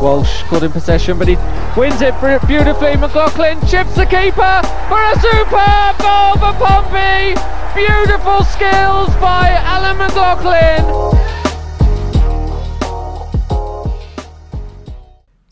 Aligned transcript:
Walsh 0.00 0.42
caught 0.44 0.62
in 0.62 0.72
possession, 0.72 1.18
but 1.18 1.28
he 1.28 1.36
wins 1.76 2.00
it 2.00 2.14
beautifully. 2.20 2.96
McLoughlin 2.96 3.60
chips 3.68 3.94
the 3.94 4.06
keeper 4.06 4.62
for 4.88 4.98
a 4.98 5.14
superb 5.20 5.98
goal 6.00 6.34
for 6.40 6.54
Pompey. 6.58 7.34
Beautiful 7.74 8.42
skills 8.44 9.14
by 9.16 9.50
Alan 9.62 9.98
McLoughlin. 9.98 11.18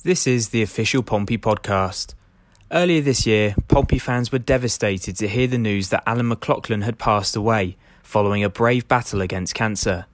This 0.03 0.27
is 0.27 0.49
the 0.49 0.63
official 0.63 1.03
Pompey 1.03 1.37
podcast. 1.37 2.15
Earlier 2.73 3.03
this 3.03 3.27
year, 3.27 3.55
Pompey 3.69 3.99
fans 3.99 4.33
were 4.33 4.39
devastated 4.39 5.17
to 5.17 5.29
hear 5.29 5.47
the 5.47 5.59
news 5.59 5.91
that 5.91 6.03
Alan 6.07 6.29
McLoughlin 6.29 6.83
had 6.83 6.99
passed 6.99 7.37
away 7.37 7.77
following 8.03 8.43
a 8.43 8.49
brave 8.49 8.89
battle 8.89 9.21
against 9.21 9.55
cancer. 9.55 10.07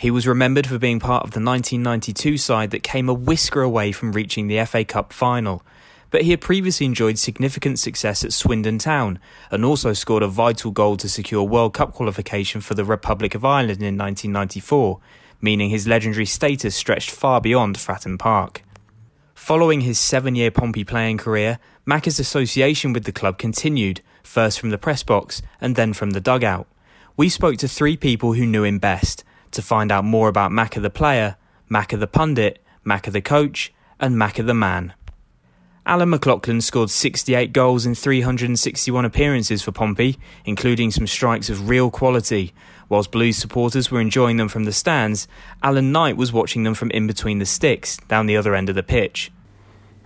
He 0.00 0.10
was 0.10 0.26
remembered 0.26 0.66
for 0.66 0.78
being 0.78 0.98
part 0.98 1.24
of 1.24 1.32
the 1.32 1.44
1992 1.44 2.38
side 2.38 2.70
that 2.70 2.82
came 2.82 3.10
a 3.10 3.12
whisker 3.12 3.60
away 3.60 3.92
from 3.92 4.12
reaching 4.12 4.48
the 4.48 4.64
FA 4.64 4.82
Cup 4.82 5.12
final, 5.12 5.62
but 6.08 6.22
he 6.22 6.30
had 6.30 6.40
previously 6.40 6.86
enjoyed 6.86 7.18
significant 7.18 7.78
success 7.78 8.24
at 8.24 8.32
Swindon 8.32 8.78
Town 8.78 9.18
and 9.50 9.62
also 9.62 9.92
scored 9.92 10.22
a 10.22 10.26
vital 10.26 10.70
goal 10.70 10.96
to 10.96 11.06
secure 11.06 11.42
World 11.42 11.74
Cup 11.74 11.92
qualification 11.92 12.62
for 12.62 12.72
the 12.72 12.82
Republic 12.86 13.34
of 13.34 13.44
Ireland 13.44 13.82
in 13.82 13.98
1994, 13.98 14.98
meaning 15.42 15.68
his 15.68 15.86
legendary 15.86 16.24
status 16.24 16.74
stretched 16.74 17.10
far 17.10 17.42
beyond 17.42 17.76
Fratton 17.76 18.18
Park. 18.18 18.62
Following 19.34 19.82
his 19.82 19.98
seven 19.98 20.34
year 20.34 20.50
Pompey 20.50 20.82
playing 20.82 21.18
career, 21.18 21.58
Macca's 21.86 22.18
association 22.18 22.94
with 22.94 23.04
the 23.04 23.12
club 23.12 23.36
continued, 23.36 24.00
first 24.22 24.60
from 24.60 24.70
the 24.70 24.78
press 24.78 25.02
box 25.02 25.42
and 25.60 25.76
then 25.76 25.92
from 25.92 26.12
the 26.12 26.22
dugout. 26.22 26.66
We 27.18 27.28
spoke 27.28 27.58
to 27.58 27.68
three 27.68 27.98
people 27.98 28.32
who 28.32 28.46
knew 28.46 28.64
him 28.64 28.78
best 28.78 29.24
to 29.52 29.62
find 29.62 29.90
out 29.90 30.04
more 30.04 30.28
about 30.28 30.50
Macca 30.50 30.80
the 30.80 30.90
player, 30.90 31.36
Macca 31.70 31.98
the 31.98 32.06
pundit, 32.06 32.62
Macca 32.84 33.12
the 33.12 33.20
coach, 33.20 33.72
and 33.98 34.16
Macca 34.16 34.44
the 34.44 34.54
man. 34.54 34.94
Alan 35.86 36.10
McLoughlin 36.10 36.60
scored 36.60 36.90
68 36.90 37.52
goals 37.52 37.86
in 37.86 37.94
361 37.94 39.04
appearances 39.04 39.62
for 39.62 39.72
Pompey, 39.72 40.18
including 40.44 40.90
some 40.90 41.06
strikes 41.06 41.48
of 41.48 41.68
real 41.68 41.90
quality. 41.90 42.52
Whilst 42.88 43.10
Blues 43.10 43.36
supporters 43.36 43.90
were 43.90 44.00
enjoying 44.00 44.36
them 44.36 44.48
from 44.48 44.64
the 44.64 44.72
stands, 44.72 45.26
Alan 45.62 45.90
Knight 45.90 46.16
was 46.16 46.32
watching 46.32 46.64
them 46.64 46.74
from 46.74 46.90
in 46.90 47.06
between 47.06 47.38
the 47.38 47.46
sticks, 47.46 47.96
down 48.08 48.26
the 48.26 48.36
other 48.36 48.54
end 48.54 48.68
of 48.68 48.74
the 48.74 48.82
pitch. 48.82 49.32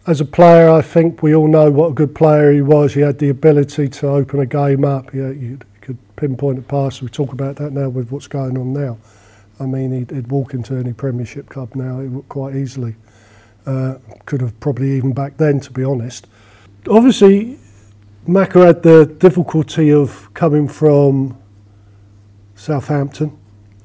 As 0.06 0.20
a 0.20 0.24
player, 0.24 0.70
I 0.70 0.82
think 0.82 1.22
we 1.22 1.34
all 1.34 1.48
know 1.48 1.70
what 1.70 1.90
a 1.90 1.94
good 1.94 2.14
player 2.14 2.52
he 2.52 2.60
was. 2.60 2.94
He 2.94 3.00
had 3.00 3.18
the 3.18 3.30
ability 3.30 3.88
to 3.88 4.08
open 4.08 4.38
a 4.38 4.46
game 4.46 4.84
up. 4.84 5.10
He, 5.10 5.56
could 5.80 5.98
pinpoint 6.16 6.58
a 6.58 6.62
pass. 6.62 7.02
We 7.02 7.08
talk 7.08 7.32
about 7.32 7.56
that 7.56 7.72
now 7.72 7.90
with 7.90 8.10
what's 8.10 8.26
going 8.26 8.56
on 8.56 8.72
now. 8.72 8.96
I 9.60 9.66
mean, 9.66 9.92
he'd, 9.92 10.10
he'd 10.10 10.28
walk 10.28 10.54
into 10.54 10.74
any 10.74 10.92
Premiership 10.92 11.48
club 11.48 11.74
now 11.74 12.22
quite 12.28 12.56
easily. 12.56 12.96
Uh, 13.66 13.96
could 14.26 14.40
have 14.40 14.58
probably 14.60 14.92
even 14.92 15.12
back 15.12 15.36
then, 15.36 15.60
to 15.60 15.70
be 15.70 15.84
honest. 15.84 16.26
Obviously, 16.88 17.58
Macca 18.28 18.66
had 18.66 18.82
the 18.82 19.06
difficulty 19.06 19.92
of 19.92 20.32
coming 20.34 20.68
from 20.68 21.38
Southampton. 22.56 23.38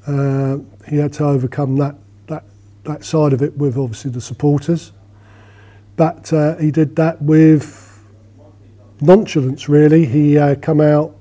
Uh, 0.06 0.58
he 0.88 0.96
had 0.96 1.12
to 1.14 1.24
overcome 1.24 1.76
that, 1.76 1.94
that, 2.26 2.44
that 2.84 3.04
side 3.04 3.32
of 3.32 3.42
it 3.42 3.56
with 3.56 3.78
obviously 3.78 4.10
the 4.10 4.20
supporters. 4.20 4.92
But 5.96 6.32
uh, 6.32 6.56
he 6.56 6.70
did 6.70 6.96
that 6.96 7.20
with 7.22 8.02
nonchalance, 9.00 9.68
really. 9.68 10.04
He 10.04 10.36
uh, 10.36 10.56
come 10.56 10.80
out 10.80 11.16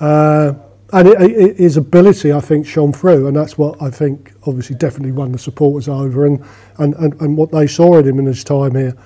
uh, 0.00 0.54
and 0.92 1.08
it, 1.08 1.20
it, 1.20 1.56
his 1.56 1.76
ability, 1.78 2.32
I 2.32 2.40
think, 2.40 2.66
shone 2.66 2.92
through, 2.92 3.26
and 3.26 3.36
that's 3.36 3.56
what 3.56 3.80
I 3.80 3.90
think 3.90 4.32
obviously 4.46 4.76
definitely 4.76 5.12
won 5.12 5.32
the 5.32 5.38
supporters 5.38 5.88
over, 5.88 6.26
and 6.26 6.44
and, 6.78 6.94
and, 6.94 7.20
and 7.20 7.36
what 7.36 7.50
they 7.50 7.66
saw 7.66 7.98
in 7.98 8.06
him 8.06 8.18
in 8.18 8.26
his 8.26 8.44
time 8.44 8.74
here. 8.74 8.96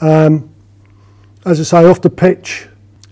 Um, 0.00 0.50
as 1.44 1.60
I 1.60 1.62
say, 1.62 1.88
off 1.88 2.00
the 2.00 2.10
pitch, 2.10 2.68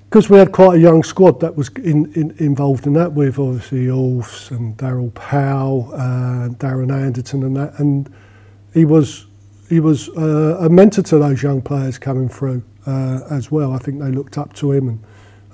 because 0.09 0.31
we 0.31 0.39
had 0.39 0.53
quite 0.53 0.77
a 0.77 0.81
young 0.81 1.03
squad 1.03 1.41
that 1.41 1.57
was 1.57 1.69
in, 1.77 2.13
in, 2.15 2.35
involved 2.39 2.87
in 2.87 2.95
that, 2.95 3.13
with 3.13 3.39
obviously 3.39 3.87
Ulfs 3.87 4.51
and 4.51 4.77
Daryl 4.77 5.13
Powell, 5.15 5.91
uh, 5.95 6.49
Darren 6.49 6.93
Anderton, 6.93 7.43
and 7.43 7.57
that, 7.57 7.79
and 7.79 8.13
he 8.73 8.85
was 8.85 9.27
he 9.69 9.81
was 9.81 10.09
uh, 10.11 10.59
a 10.61 10.69
mentor 10.69 11.03
to 11.03 11.19
those 11.19 11.43
young 11.43 11.61
players 11.61 11.99
coming 11.99 12.29
through 12.29 12.63
uh, 12.87 13.21
as 13.31 13.51
well. 13.51 13.73
I 13.73 13.79
think 13.79 14.01
they 14.01 14.11
looked 14.11 14.39
up 14.39 14.53
to 14.55 14.73
him 14.73 14.89
and, 14.89 15.05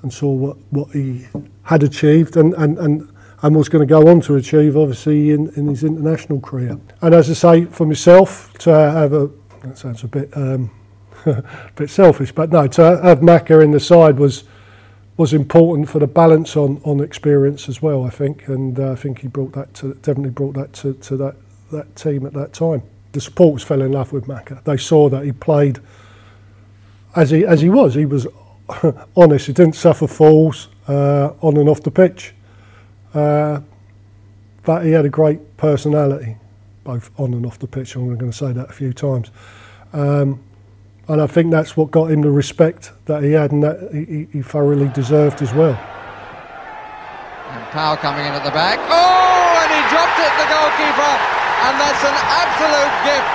and 0.01 0.11
saw 0.11 0.31
what, 0.31 0.57
what 0.71 0.89
he 0.91 1.27
had 1.63 1.83
achieved 1.83 2.37
and, 2.37 2.53
and, 2.55 2.77
and, 2.79 3.11
and 3.41 3.55
was 3.55 3.69
going 3.69 3.87
to 3.87 3.89
go 3.89 4.07
on 4.07 4.21
to 4.21 4.35
achieve, 4.35 4.75
obviously, 4.77 5.31
in, 5.31 5.49
in 5.55 5.67
his 5.67 5.83
international 5.83 6.39
career. 6.39 6.77
And 7.01 7.13
as 7.13 7.29
I 7.29 7.33
say, 7.33 7.65
for 7.65 7.85
myself, 7.85 8.53
to 8.59 8.71
have 8.71 9.13
a, 9.13 9.29
that 9.63 9.77
sounds 9.77 10.03
a 10.03 10.07
bit, 10.07 10.35
um, 10.35 10.71
a 11.25 11.43
bit 11.75 11.89
selfish, 11.89 12.31
but 12.31 12.51
no, 12.51 12.67
to 12.67 12.81
have 13.03 13.19
Macca 13.19 13.63
in 13.63 13.71
the 13.71 13.79
side 13.79 14.17
was 14.17 14.43
was 15.17 15.33
important 15.33 15.87
for 15.87 15.99
the 15.99 16.07
balance 16.07 16.57
on, 16.57 16.81
on 16.83 16.99
experience 16.99 17.69
as 17.69 17.79
well, 17.79 18.05
I 18.05 18.09
think. 18.09 18.47
And 18.47 18.79
uh, 18.79 18.93
I 18.93 18.95
think 18.95 19.19
he 19.19 19.27
brought 19.27 19.53
that 19.53 19.71
to, 19.75 19.93
definitely 19.95 20.31
brought 20.31 20.55
that 20.55 20.73
to, 20.73 20.93
to 20.93 21.17
that, 21.17 21.35
that 21.71 21.95
team 21.95 22.25
at 22.25 22.33
that 22.33 22.53
time. 22.53 22.81
The 23.11 23.21
supporters 23.21 23.61
fell 23.61 23.83
in 23.83 23.91
love 23.91 24.13
with 24.13 24.25
Macca. 24.25 24.63
They 24.63 24.77
saw 24.77 25.09
that 25.09 25.23
he 25.23 25.31
played 25.31 25.79
as 27.15 27.29
he, 27.29 27.45
as 27.45 27.61
he 27.61 27.69
was. 27.69 27.93
He 27.93 28.05
was 28.05 28.25
honest, 29.15 29.47
he 29.47 29.53
didn't 29.53 29.75
suffer 29.75 30.07
falls 30.07 30.67
uh, 30.87 31.33
on 31.41 31.57
and 31.57 31.69
off 31.69 31.81
the 31.83 31.91
pitch. 31.91 32.33
Uh, 33.13 33.61
but 34.63 34.85
he 34.85 34.91
had 34.91 35.05
a 35.05 35.09
great 35.09 35.57
personality, 35.57 36.37
both 36.83 37.09
on 37.19 37.33
and 37.33 37.45
off 37.45 37.59
the 37.59 37.67
pitch. 37.67 37.95
I'm 37.95 38.05
going 38.17 38.31
to 38.31 38.37
say 38.37 38.53
that 38.53 38.69
a 38.69 38.73
few 38.73 38.93
times. 38.93 39.31
Um, 39.93 40.41
and 41.07 41.21
I 41.21 41.27
think 41.27 41.51
that's 41.51 41.75
what 41.75 41.91
got 41.91 42.11
him 42.11 42.21
the 42.21 42.31
respect 42.31 42.91
that 43.05 43.23
he 43.23 43.31
had 43.31 43.51
and 43.51 43.63
that 43.63 43.91
he, 43.91 44.27
he 44.31 44.41
thoroughly 44.41 44.87
deserved 44.89 45.41
as 45.41 45.53
well. 45.53 45.75
And 47.51 47.63
Powell 47.73 47.97
coming 47.97 48.23
in 48.23 48.31
at 48.31 48.45
the 48.45 48.55
back. 48.55 48.79
Oh, 48.79 49.59
and 49.59 49.69
he 49.75 49.81
dropped 49.91 50.19
it, 50.21 50.31
the 50.39 50.47
goalkeeper. 50.47 51.13
And 51.67 51.75
that's 51.81 52.03
an 52.05 52.15
absolute 52.15 52.95
gift. 53.03 53.27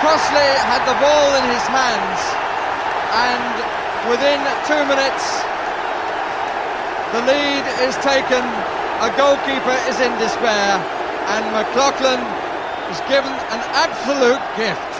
Crossley 0.00 0.48
had 0.64 0.80
the 0.88 0.96
ball 0.96 1.28
in 1.42 1.44
his 1.50 1.66
hands. 1.68 2.20
And 3.12 3.55
within 4.10 4.38
two 4.66 4.82
minutes, 4.86 5.24
the 7.12 7.22
lead 7.22 7.64
is 7.86 7.94
taken. 8.02 8.42
A 9.02 9.10
goalkeeper 9.16 9.76
is 9.88 10.00
in 10.00 10.12
despair. 10.18 10.78
And 11.28 11.44
McLoughlin 11.52 12.20
is 12.90 13.00
given 13.08 13.32
an 13.32 13.62
absolute 13.74 14.40
gift. 14.56 14.96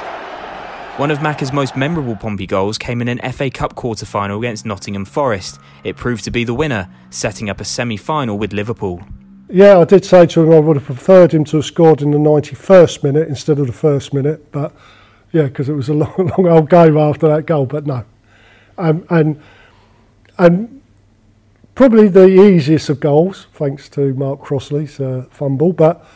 One 0.99 1.11
of 1.11 1.19
Macca's 1.19 1.53
most 1.53 1.77
memorable 1.77 2.17
Pompey 2.17 2.47
goals 2.47 2.79
came 2.79 3.01
in 3.03 3.09
an 3.09 3.19
FA 3.33 3.51
Cup 3.51 3.75
quarter 3.75 4.07
final 4.07 4.39
against 4.39 4.65
Nottingham 4.65 5.05
Forest. 5.05 5.61
It 5.85 5.97
proved 5.97 6.25
to 6.25 6.31
be 6.31 6.45
the 6.45 6.55
winner, 6.55 6.89
setting 7.11 7.51
up 7.51 7.61
a 7.61 7.65
semi 7.65 7.97
final 7.97 8.39
with 8.39 8.53
Liverpool. 8.53 9.03
Yeah, 9.49 9.79
I 9.79 9.85
did 9.85 10.05
say 10.05 10.27
to 10.27 10.43
him 10.43 10.53
I 10.53 10.59
would 10.59 10.77
have 10.77 10.87
preferred 10.87 11.33
him 11.33 11.45
to 11.45 11.59
have 11.59 11.67
scored 11.67 12.03
in 12.03 12.11
the 12.11 12.19
91st 12.19 13.05
minute 13.05 13.29
instead 13.29 13.59
of 13.59 13.67
the 13.67 13.73
first 13.73 14.13
minute, 14.15 14.51
but 14.51 14.75
yeah, 15.33 15.45
because 15.45 15.69
it 15.69 15.75
was 15.75 15.89
a 15.89 15.95
long, 15.95 16.33
long 16.37 16.49
old 16.49 16.71
game 16.71 16.97
after 16.97 17.29
that 17.29 17.47
goal, 17.47 17.67
but 17.67 17.87
no. 17.87 18.05
Um, 18.79 19.07
and 19.11 19.41
and 20.39 20.77
Probably 21.77 22.09
the 22.09 22.27
easiest 22.27 22.89
of 22.89 23.01
goals, 23.01 23.49
thanks 23.53 23.91
to 23.91 24.15
Mark 24.15 24.41
Crossley's 24.41 24.99
uh, 24.99 25.27
fumble, 25.31 25.75
but 25.75 26.07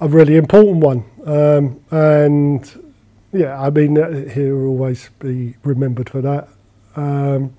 a 0.00 0.06
really 0.06 0.36
important 0.36 0.76
one. 0.76 1.04
Um, 1.26 1.80
and 1.90 2.94
yeah, 3.32 3.60
I 3.60 3.70
mean, 3.70 3.98
uh, 3.98 4.28
he'll 4.32 4.66
always 4.66 5.10
be 5.18 5.56
remembered 5.64 6.08
for 6.08 6.20
that. 6.20 6.48
Um, 6.94 7.54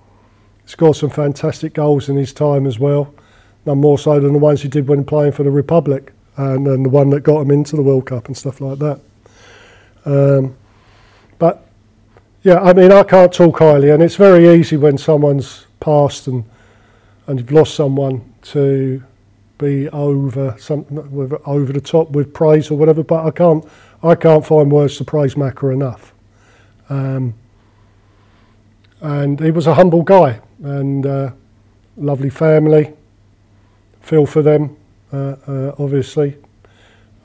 scored 0.65 0.95
some 0.95 1.09
fantastic 1.09 1.73
goals 1.73 2.07
in 2.07 2.15
his 2.15 2.31
time 2.31 2.65
as 2.65 2.79
well, 2.79 3.13
none 3.65 3.79
more 3.79 3.99
so 3.99 4.17
than 4.21 4.31
the 4.31 4.39
ones 4.39 4.61
he 4.61 4.69
did 4.69 4.87
when 4.87 5.03
playing 5.03 5.33
for 5.33 5.43
the 5.43 5.51
Republic, 5.51 6.13
and, 6.37 6.65
the 6.65 6.89
one 6.89 7.09
that 7.09 7.23
got 7.23 7.41
him 7.41 7.51
into 7.51 7.75
the 7.75 7.83
World 7.83 8.05
Cup 8.05 8.27
and 8.27 8.37
stuff 8.37 8.61
like 8.61 8.79
that. 8.79 9.01
Um, 10.05 10.55
but 11.37 11.64
yeah, 12.45 12.59
I 12.59 12.73
mean, 12.73 12.91
I 12.91 13.01
can't 13.01 13.33
talk 13.33 13.57
highly, 13.57 13.89
and 13.89 14.03
it's 14.03 14.17
very 14.17 14.47
easy 14.53 14.77
when 14.77 14.99
someone's 14.99 15.65
passed 15.79 16.27
and 16.27 16.45
and 17.25 17.39
you've 17.39 17.51
lost 17.51 17.73
someone 17.73 18.21
to 18.43 19.01
be 19.57 19.89
over 19.89 20.55
something 20.59 20.99
over 21.43 21.73
the 21.73 21.81
top 21.81 22.11
with 22.11 22.35
praise 22.35 22.69
or 22.69 22.77
whatever. 22.77 23.01
But 23.03 23.25
I 23.25 23.31
can't 23.31 23.65
I 24.03 24.13
can't 24.13 24.45
find 24.45 24.71
words 24.71 24.95
to 24.97 25.03
praise 25.03 25.33
Macca 25.33 25.73
enough. 25.73 26.13
Um, 26.87 27.33
and 29.01 29.39
he 29.39 29.49
was 29.49 29.65
a 29.65 29.73
humble 29.73 30.03
guy 30.03 30.39
and 30.61 31.03
uh, 31.03 31.31
lovely 31.97 32.29
family. 32.29 32.93
Feel 34.01 34.27
for 34.27 34.43
them, 34.43 34.77
uh, 35.11 35.35
uh, 35.47 35.75
obviously. 35.79 36.37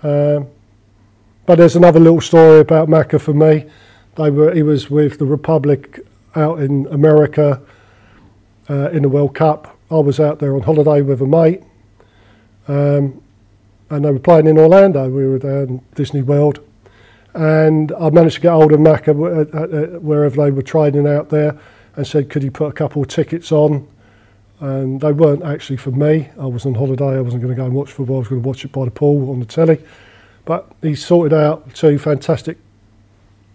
Um, 0.02 0.46
but 1.44 1.56
there's 1.56 1.76
another 1.76 2.00
little 2.00 2.22
story 2.22 2.60
about 2.60 2.88
Macca 2.88 3.20
for 3.20 3.34
me. 3.34 3.66
They 4.16 4.30
were 4.30 4.54
he 4.54 4.62
was 4.62 4.90
with 4.90 5.18
the 5.18 5.26
Republic 5.26 6.00
out 6.34 6.60
in 6.60 6.86
America 6.88 7.60
uh, 8.68 8.90
in 8.90 9.02
the 9.02 9.08
World 9.08 9.34
Cup. 9.34 9.76
I 9.90 9.98
was 9.98 10.20
out 10.20 10.38
there 10.38 10.54
on 10.54 10.62
holiday 10.62 11.02
with 11.02 11.20
a 11.20 11.26
mate, 11.26 11.62
um, 12.68 13.22
and 13.90 14.04
they 14.04 14.10
were 14.10 14.18
playing 14.20 14.46
in 14.46 14.58
Orlando. 14.58 15.08
We 15.08 15.26
were 15.26 15.64
in 15.64 15.82
Disney 15.94 16.22
World, 16.22 16.60
And 17.34 17.92
I 17.92 18.10
managed 18.10 18.36
to 18.36 18.40
get 18.40 18.50
hold 18.50 18.72
of 18.72 18.80
Macca 18.80 20.00
wherever 20.00 20.36
they 20.36 20.50
were 20.50 20.62
training 20.62 21.06
out 21.06 21.28
there 21.28 21.58
and 21.96 22.06
said, 22.06 22.30
could 22.30 22.42
you 22.42 22.50
put 22.50 22.66
a 22.66 22.72
couple 22.72 23.02
of 23.02 23.08
tickets 23.08 23.52
on? 23.52 23.86
And 24.60 25.00
they 25.00 25.12
weren't 25.12 25.42
actually 25.42 25.78
for 25.78 25.90
me. 25.90 26.28
I 26.38 26.46
was 26.46 26.66
on 26.66 26.74
holiday. 26.74 27.16
I 27.16 27.20
wasn't 27.20 27.42
going 27.42 27.54
to 27.54 27.60
go 27.60 27.64
and 27.64 27.74
watch 27.74 27.92
football. 27.92 28.16
I 28.16 28.18
was 28.20 28.28
going 28.28 28.42
to 28.42 28.48
watch 28.48 28.64
it 28.64 28.72
by 28.72 28.84
the 28.84 28.90
pool 28.90 29.30
on 29.30 29.40
the 29.40 29.46
telly. 29.46 29.78
But 30.44 30.70
he 30.82 30.94
sorted 30.94 31.32
out 31.32 31.74
two 31.74 31.98
fantastic 31.98 32.58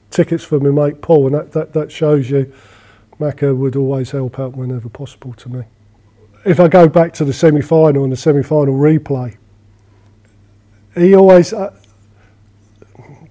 tickets 0.10 0.44
for 0.44 0.60
my 0.60 0.70
mate 0.70 1.02
Paul, 1.02 1.28
and 1.28 1.36
that, 1.36 1.52
that, 1.54 1.74
that 1.74 1.92
shows 1.92 2.30
you 2.30 2.54
Macca 3.20 3.56
would 3.56 3.76
always 3.76 4.12
help 4.12 4.40
out 4.40 4.56
whenever 4.56 4.90
possible 4.90 5.34
to 5.34 5.50
me. 5.50 5.64
If 6.46 6.60
I 6.60 6.68
go 6.68 6.88
back 6.88 7.14
to 7.16 7.26
the 7.26 7.34
semi 7.34 7.62
final 7.62 8.04
and 8.04 8.12
the 8.12 8.18
semi 8.18 8.44
final 8.44 8.76
replay, 8.76 9.38
he 10.96 11.16
always 11.16 11.54
uh, 11.54 11.76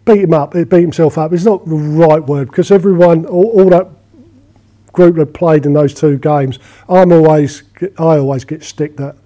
beat 0.04 0.22
him 0.22 0.34
up, 0.34 0.52
beat 0.52 0.72
himself 0.72 1.18
up. 1.18 1.32
It's 1.32 1.44
not 1.44 1.64
the 1.66 1.74
right 1.74 2.22
word 2.22 2.48
because 2.48 2.70
everyone, 2.70 3.26
all, 3.26 3.60
all 3.60 3.70
that 3.70 3.88
group 4.92 5.16
that 5.16 5.34
played 5.34 5.66
in 5.66 5.72
those 5.72 5.94
two 5.94 6.18
games, 6.18 6.58
I'm 6.88 7.12
always, 7.12 7.62
I 7.98 8.18
always 8.18 8.44
get 8.44 8.62
stick 8.62 8.96
that 8.96 9.16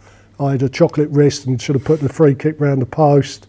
I 0.41 0.53
had 0.53 0.63
a 0.63 0.69
chocolate 0.69 1.11
wrist 1.11 1.47
and 1.47 1.61
should 1.61 1.75
have 1.75 1.85
put 1.85 2.01
the 2.01 2.09
free 2.09 2.35
kick 2.35 2.61
round 2.61 2.81
the 2.81 2.87
post. 2.87 3.47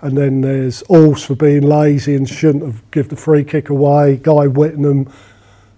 And 0.00 0.16
then 0.16 0.42
there's 0.42 0.82
Alls 0.84 1.24
for 1.24 1.34
being 1.34 1.62
lazy 1.62 2.14
and 2.14 2.28
shouldn't 2.28 2.64
have 2.64 2.90
give 2.90 3.08
the 3.08 3.16
free 3.16 3.44
kick 3.44 3.70
away. 3.70 4.16
Guy 4.16 4.46
Whittingham 4.46 5.10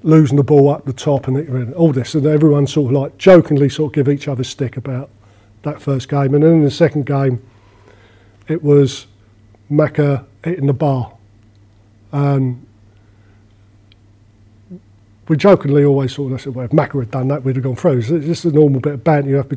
losing 0.03 0.37
the 0.37 0.43
ball 0.43 0.69
up 0.69 0.85
the 0.85 0.93
top 0.93 1.29
and 1.29 1.75
all 1.75 1.93
this. 1.93 2.15
And 2.15 2.26
everyone 2.26 2.67
sort 2.67 2.93
of 2.94 3.00
like 3.00 3.19
jokingly 3.19 3.69
sort 3.69 3.91
of 3.91 3.94
give 3.94 4.09
each 4.09 4.29
other 4.29 4.44
stick 4.44 4.76
about 4.76 5.11
that 5.62 5.81
first 5.81 6.09
game. 6.09 6.35
And 6.35 6.43
then 6.43 6.53
in 6.53 6.65
the 6.65 6.70
second 6.70 7.06
game, 7.06 7.43
it 8.49 8.62
was 8.62 9.06
Macca 9.70 10.25
hitting 10.44 10.67
the 10.67 10.73
bar. 10.73 11.12
Um, 12.12 12.67
we 15.29 15.37
jokingly 15.37 15.85
always 15.85 16.14
sort 16.14 16.32
of 16.32 16.41
said, 16.41 16.55
well, 16.55 16.64
if 16.64 16.71
Macca 16.71 16.99
had 17.00 17.11
done 17.11 17.29
that, 17.29 17.44
we'd 17.44 17.56
have 17.56 17.62
gone 17.62 17.76
through. 17.76 17.99
It's 17.99 18.09
just 18.09 18.47
a 18.47 18.50
normal 18.50 18.81
bit 18.81 18.94
of 18.94 19.05
banter 19.05 19.29
you 19.29 19.37
have. 19.37 19.49
To, 19.50 19.56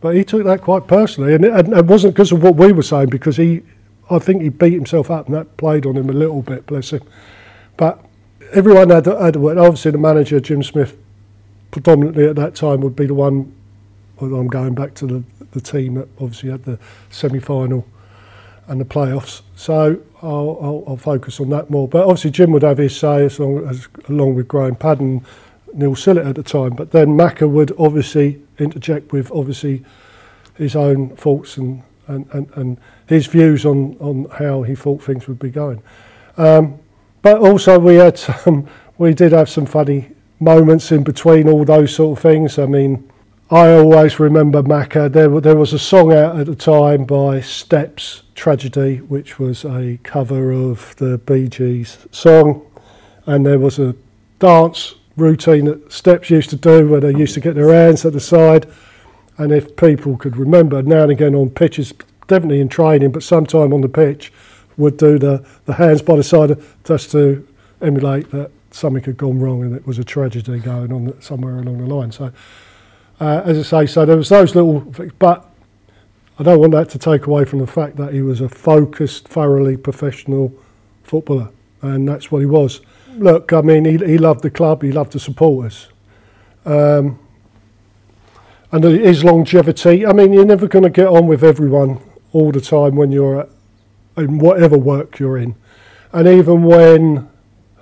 but 0.00 0.14
he 0.14 0.22
took 0.22 0.44
that 0.44 0.62
quite 0.62 0.86
personally, 0.86 1.34
and 1.34 1.44
it, 1.44 1.52
and 1.52 1.72
it 1.72 1.86
wasn't 1.86 2.14
because 2.14 2.30
of 2.30 2.42
what 2.42 2.54
we 2.54 2.72
were 2.72 2.84
saying, 2.84 3.08
because 3.08 3.36
he, 3.36 3.62
I 4.10 4.18
think 4.18 4.42
he 4.42 4.48
beat 4.48 4.72
himself 4.72 5.10
up, 5.10 5.26
and 5.26 5.34
that 5.34 5.56
played 5.56 5.86
on 5.86 5.96
him 5.96 6.08
a 6.08 6.14
little 6.14 6.42
bit, 6.42 6.66
bless 6.66 6.92
him. 6.92 7.02
But 7.76 8.04
everyone 8.52 8.90
had, 8.90 9.06
had 9.06 9.36
a 9.36 9.38
word. 9.38 9.58
Obviously, 9.58 9.90
the 9.90 9.98
manager, 9.98 10.40
Jim 10.40 10.62
Smith, 10.62 10.96
predominantly 11.70 12.26
at 12.26 12.36
that 12.36 12.54
time 12.54 12.80
would 12.80 12.96
be 12.96 13.06
the 13.06 13.14
one. 13.14 13.54
I'm 14.20 14.48
going 14.48 14.74
back 14.74 14.94
to 14.94 15.06
the, 15.06 15.22
the 15.52 15.60
team 15.60 15.94
that 15.94 16.08
obviously 16.20 16.50
had 16.50 16.64
the 16.64 16.78
semi 17.08 17.38
final 17.38 17.86
and 18.66 18.80
the 18.80 18.84
playoffs. 18.84 19.42
So 19.54 20.00
I'll, 20.22 20.58
I'll, 20.60 20.84
I'll, 20.88 20.96
focus 20.96 21.38
on 21.40 21.50
that 21.50 21.70
more. 21.70 21.86
But 21.86 22.02
obviously, 22.02 22.30
Jim 22.32 22.50
would 22.52 22.62
have 22.62 22.78
his 22.78 22.96
say 22.96 23.24
as 23.24 23.38
long 23.38 23.66
as, 23.68 23.88
along 24.08 24.34
with 24.34 24.48
Graham 24.48 24.74
Paddon, 24.74 25.24
Neil 25.72 25.94
Sillett 25.94 26.28
at 26.28 26.34
the 26.34 26.42
time. 26.42 26.70
But 26.70 26.90
then 26.90 27.08
Macca 27.08 27.48
would 27.48 27.72
obviously 27.78 28.42
interject 28.58 29.12
with 29.12 29.30
obviously 29.30 29.84
his 30.56 30.74
own 30.74 31.10
thoughts 31.10 31.56
and, 31.56 31.82
and, 32.08 32.26
and, 32.32 32.50
and 32.54 32.80
his 33.06 33.26
views 33.26 33.64
on, 33.64 33.96
on 34.00 34.26
how 34.38 34.62
he 34.62 34.74
thought 34.74 35.02
things 35.02 35.28
would 35.28 35.38
be 35.38 35.50
going. 35.50 35.82
Um, 36.36 36.78
but 37.22 37.38
also 37.38 37.78
we 37.78 37.96
had 37.96 38.18
some, 38.18 38.68
we 38.98 39.14
did 39.14 39.32
have 39.32 39.48
some 39.48 39.66
funny 39.66 40.10
moments 40.40 40.92
in 40.92 41.02
between 41.04 41.48
all 41.48 41.64
those 41.64 41.94
sort 41.94 42.18
of 42.18 42.22
things. 42.22 42.58
I 42.58 42.66
mean, 42.66 43.08
I 43.50 43.72
always 43.72 44.20
remember 44.20 44.62
Macca. 44.62 45.10
There, 45.10 45.40
there 45.40 45.56
was 45.56 45.72
a 45.72 45.78
song 45.78 46.12
out 46.12 46.38
at 46.38 46.46
the 46.46 46.54
time 46.54 47.04
by 47.04 47.40
Steps, 47.40 48.22
Tragedy, 48.34 48.98
which 48.98 49.38
was 49.38 49.64
a 49.64 49.98
cover 50.02 50.52
of 50.52 50.94
the 50.96 51.18
Bee 51.18 51.48
Gees 51.48 52.06
song. 52.12 52.64
And 53.26 53.46
there 53.46 53.58
was 53.58 53.78
a 53.78 53.94
dance 54.38 54.94
routine 55.16 55.64
that 55.64 55.92
Steps 55.92 56.30
used 56.30 56.50
to 56.50 56.56
do 56.56 56.88
where 56.88 57.00
they 57.00 57.14
used 57.14 57.34
to 57.34 57.40
get 57.40 57.54
their 57.54 57.72
hands 57.72 58.04
at 58.04 58.12
the 58.12 58.20
side. 58.20 58.66
And 59.38 59.52
if 59.52 59.76
people 59.76 60.16
could 60.16 60.36
remember, 60.36 60.82
now 60.82 61.02
and 61.02 61.12
again 61.12 61.34
on 61.34 61.50
pitches, 61.50 61.94
definitely 62.26 62.60
in 62.60 62.68
training, 62.68 63.12
but 63.12 63.22
sometime 63.22 63.72
on 63.72 63.80
the 63.80 63.88
pitch, 63.88 64.32
would 64.76 64.96
do 64.96 65.18
the, 65.18 65.44
the 65.64 65.74
hands 65.74 66.02
by 66.02 66.16
the 66.16 66.22
side 66.22 66.56
just 66.84 67.10
to 67.12 67.46
emulate 67.80 68.30
that 68.30 68.50
something 68.70 69.02
had 69.02 69.16
gone 69.16 69.38
wrong 69.38 69.62
and 69.62 69.74
it 69.74 69.86
was 69.86 69.98
a 69.98 70.04
tragedy 70.04 70.58
going 70.58 70.92
on 70.92 71.20
somewhere 71.20 71.58
along 71.58 71.78
the 71.78 71.94
line. 71.94 72.12
So, 72.12 72.32
uh, 73.20 73.42
as 73.44 73.58
I 73.58 73.86
say, 73.86 73.92
so 73.92 74.06
there 74.06 74.16
was 74.16 74.28
those 74.28 74.54
little 74.54 74.80
things, 74.92 75.12
but 75.18 75.48
I 76.38 76.44
don't 76.44 76.60
want 76.60 76.72
that 76.72 76.88
to 76.90 76.98
take 76.98 77.26
away 77.26 77.44
from 77.44 77.58
the 77.58 77.66
fact 77.66 77.96
that 77.96 78.14
he 78.14 78.22
was 78.22 78.40
a 78.40 78.48
focused, 78.48 79.26
thoroughly 79.26 79.76
professional 79.76 80.52
footballer, 81.02 81.50
and 81.82 82.08
that's 82.08 82.30
what 82.30 82.38
he 82.38 82.46
was. 82.46 82.80
Look, 83.16 83.52
I 83.52 83.60
mean, 83.60 83.84
he, 83.84 83.96
he 83.98 84.18
loved 84.18 84.42
the 84.42 84.50
club, 84.50 84.82
he 84.82 84.92
loved 84.92 85.12
the 85.12 85.20
supporters. 85.20 85.88
Um, 86.64 87.18
and 88.70 88.84
his 88.84 89.24
longevity, 89.24 90.06
I 90.06 90.12
mean, 90.12 90.32
you're 90.32 90.44
never 90.44 90.68
going 90.68 90.84
to 90.84 90.90
get 90.90 91.06
on 91.06 91.26
with 91.26 91.42
everyone 91.42 92.00
all 92.32 92.52
the 92.52 92.60
time 92.60 92.96
when 92.96 93.12
you're 93.12 93.40
at 93.40 93.48
in 94.16 94.38
whatever 94.38 94.76
work 94.76 95.18
you're 95.18 95.38
in. 95.38 95.54
And 96.12 96.26
even 96.26 96.64
when, 96.64 97.28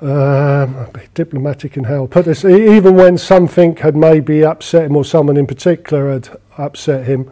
um, 0.00 0.88
diplomatic 1.14 1.76
in 1.76 1.84
how 1.84 2.04
I 2.04 2.06
put 2.06 2.26
this, 2.26 2.44
even 2.44 2.94
when 2.94 3.18
something 3.18 3.76
had 3.76 3.96
maybe 3.96 4.44
upset 4.44 4.84
him 4.86 4.96
or 4.96 5.04
someone 5.04 5.36
in 5.36 5.46
particular 5.46 6.12
had 6.12 6.28
upset 6.58 7.06
him, 7.06 7.30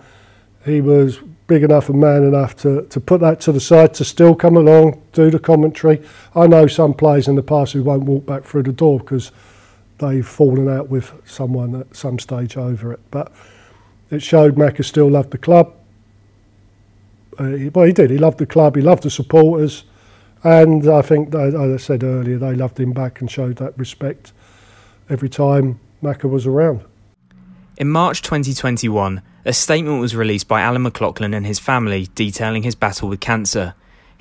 he 0.65 0.81
was 0.81 1.19
big 1.47 1.63
enough 1.63 1.91
and 1.91 2.01
man 2.01 2.23
enough 2.23 2.57
to, 2.57 2.83
to 2.87 2.99
put 2.99 3.21
that 3.21 3.41
to 3.43 3.53
the 3.53 3.61
side, 3.61 3.93
to 3.95 4.05
still 4.05 4.35
come 4.35 4.57
along, 4.57 5.01
do 5.13 5.31
the 5.31 5.39
commentary. 5.39 6.03
I 6.35 6.47
know 6.47 6.67
some 6.67 6.95
players 6.95 7.29
in 7.29 7.35
the 7.35 7.43
past 7.43 7.75
who 7.75 7.83
won't 7.83 8.05
walk 8.05 8.25
back 8.25 8.45
through 8.45 8.63
the 8.63 8.73
door 8.73 8.99
because 8.99 9.31
they've 9.99 10.27
fallen 10.27 10.69
out 10.69 10.89
with 10.89 11.13
someone 11.25 11.75
at 11.75 11.95
some 11.95 12.19
stage 12.19 12.57
over 12.57 12.93
it. 12.93 13.01
But 13.11 13.33
it 14.11 14.23
showed 14.23 14.57
Macca 14.57 14.85
still 14.85 15.11
loved 15.11 15.31
the 15.31 15.39
club, 15.39 15.75
uh, 17.39 17.47
he, 17.47 17.69
well, 17.69 17.87
he 17.87 17.93
did. 17.93 18.11
He 18.11 18.19
loved 18.19 18.39
the 18.39 18.47
club. 18.47 18.77
He 18.77 18.83
loved 18.83 19.03
the 19.03 19.11
supporters, 19.11 19.85
and 20.43 20.89
I 20.89 21.03
think, 21.03 21.35
as 21.35 21.55
I 21.55 21.77
said 21.77 22.03
earlier, 22.03 22.39
they 22.39 22.55
loved 22.55 22.79
him 22.79 22.93
back 22.93 23.21
and 23.21 23.31
showed 23.31 23.57
that 23.57 23.77
respect 23.79 24.33
every 25.09 25.29
time 25.29 25.81
Macca 26.03 26.29
was 26.29 26.47
around. 26.47 26.85
In 27.77 27.89
March 27.89 28.23
2021, 28.23 29.23
a 29.45 29.53
statement 29.53 30.01
was 30.01 30.15
released 30.15 30.49
by 30.49 30.61
Alan 30.61 30.83
McLoughlin 30.83 31.35
and 31.35 31.45
his 31.45 31.59
family 31.59 32.09
detailing 32.15 32.63
his 32.63 32.75
battle 32.75 33.09
with 33.09 33.21
cancer. 33.21 33.75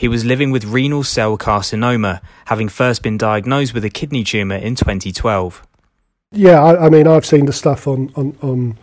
He 0.03 0.09
was 0.09 0.25
living 0.25 0.51
with 0.51 0.65
renal 0.65 1.03
cell 1.03 1.37
carcinoma, 1.37 2.19
having 2.47 2.67
first 2.67 3.03
been 3.03 3.17
diagnosed 3.17 3.73
with 3.73 3.85
a 3.85 3.89
kidney 3.89 4.25
tumour 4.25 4.57
in 4.57 4.75
2012. 4.75 5.65
Yeah, 6.33 6.61
I, 6.61 6.87
I, 6.87 6.89
mean, 6.89 7.07
I've 7.07 7.25
seen 7.25 7.45
the 7.45 7.53
stuff 7.53 7.87
on, 7.87 8.11
on, 8.17 8.37
on, 8.41 8.77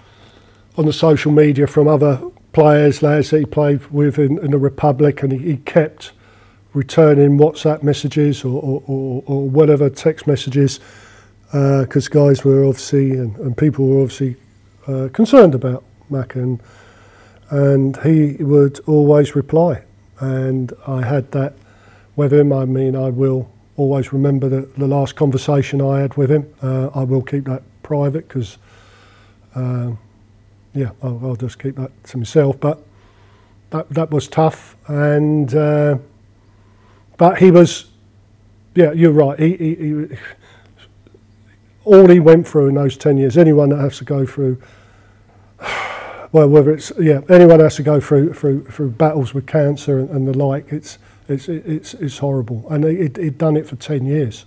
on 0.78 0.86
the 0.86 0.94
social 0.94 1.30
media 1.30 1.66
from 1.66 1.88
other 1.88 2.22
players, 2.54 3.02
lads 3.02 3.28
that 3.28 3.40
he 3.40 3.44
played 3.44 3.84
with 3.88 4.18
in, 4.18 4.38
in 4.38 4.52
the 4.52 4.56
Republic, 4.56 5.22
and 5.22 5.30
he, 5.30 5.38
he 5.40 5.56
kept 5.58 6.12
returning 6.72 7.36
WhatsApp 7.36 7.82
messages 7.82 8.42
or, 8.42 8.58
or, 8.62 8.82
or, 8.86 9.22
or 9.26 9.46
whatever 9.50 9.90
text 9.90 10.26
messages 10.26 10.80
because 11.48 12.08
uh, 12.08 12.10
guys 12.10 12.46
were 12.46 12.64
obviously 12.64 13.10
and, 13.10 13.36
and 13.36 13.58
people 13.58 13.86
were 13.86 14.00
obviously 14.00 14.36
uh, 14.86 15.10
concerned 15.12 15.54
about 15.54 15.84
Mac 16.08 16.34
and 16.34 16.62
and 17.50 17.98
he 17.98 18.42
would 18.42 18.80
always 18.86 19.34
reply 19.34 19.82
and 20.20 20.72
I 20.86 21.02
had 21.02 21.30
that 21.32 21.54
with 22.16 22.32
him 22.32 22.52
I 22.52 22.64
mean 22.64 22.94
I 22.94 23.10
will 23.10 23.50
always 23.76 24.12
remember 24.12 24.48
the, 24.48 24.60
the 24.76 24.86
last 24.86 25.16
conversation 25.16 25.80
I 25.80 26.00
had 26.00 26.16
with 26.16 26.30
him 26.30 26.52
uh, 26.62 26.88
I 26.94 27.04
will 27.04 27.22
keep 27.22 27.44
that 27.44 27.62
private 27.82 28.28
because 28.28 28.58
um, 29.54 29.98
yeah, 30.74 30.90
I'll, 31.02 31.20
I'll, 31.22 31.36
just 31.36 31.58
keep 31.58 31.76
that 31.76 31.90
to 32.04 32.18
myself. 32.18 32.60
But 32.60 32.82
that 33.70 33.88
that 33.90 34.10
was 34.10 34.28
tough, 34.28 34.76
and 34.88 35.52
uh, 35.54 35.98
but 37.16 37.38
he 37.38 37.50
was, 37.50 37.86
yeah, 38.74 38.92
you're 38.92 39.12
right. 39.12 39.38
He, 39.38 39.56
he, 39.56 39.74
he, 39.74 40.06
all 41.84 42.08
he 42.08 42.20
went 42.20 42.46
through 42.46 42.68
in 42.68 42.74
those 42.74 42.96
ten 42.96 43.16
years. 43.16 43.36
Anyone 43.36 43.70
that 43.70 43.78
has 43.78 43.98
to 43.98 44.04
go 44.04 44.24
through, 44.24 44.62
well, 46.32 46.48
whether 46.48 46.72
it's 46.72 46.92
yeah, 46.98 47.20
anyone 47.28 47.60
has 47.60 47.76
to 47.76 47.82
go 47.82 48.00
through 48.00 48.34
through 48.34 48.64
through 48.66 48.90
battles 48.90 49.34
with 49.34 49.46
cancer 49.46 49.98
and, 49.98 50.10
and 50.10 50.28
the 50.28 50.36
like. 50.36 50.72
It's 50.72 50.98
it's 51.28 51.48
it's 51.48 51.94
it's 51.94 52.18
horrible, 52.18 52.64
and 52.70 52.84
he 52.84 52.90
it 52.90 53.18
it 53.18 53.38
done 53.38 53.56
it 53.56 53.66
for 53.68 53.76
ten 53.76 54.06
years, 54.06 54.46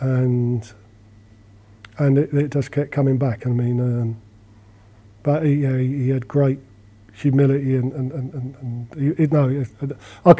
and 0.00 0.70
and 1.98 2.18
it, 2.18 2.32
it 2.32 2.50
just 2.50 2.72
kept 2.72 2.92
coming 2.92 3.18
back. 3.18 3.46
I 3.46 3.50
mean. 3.50 3.80
Um, 3.80 4.16
but 5.22 5.44
he, 5.44 5.66
uh, 5.66 5.74
he 5.74 6.08
had 6.10 6.26
great 6.28 6.58
humility 7.12 7.76
and, 7.76 7.92
and, 7.92 8.12
and, 8.12 8.34
and, 8.34 8.88
and 8.96 9.18
he, 9.18 9.26
no, 9.26 9.48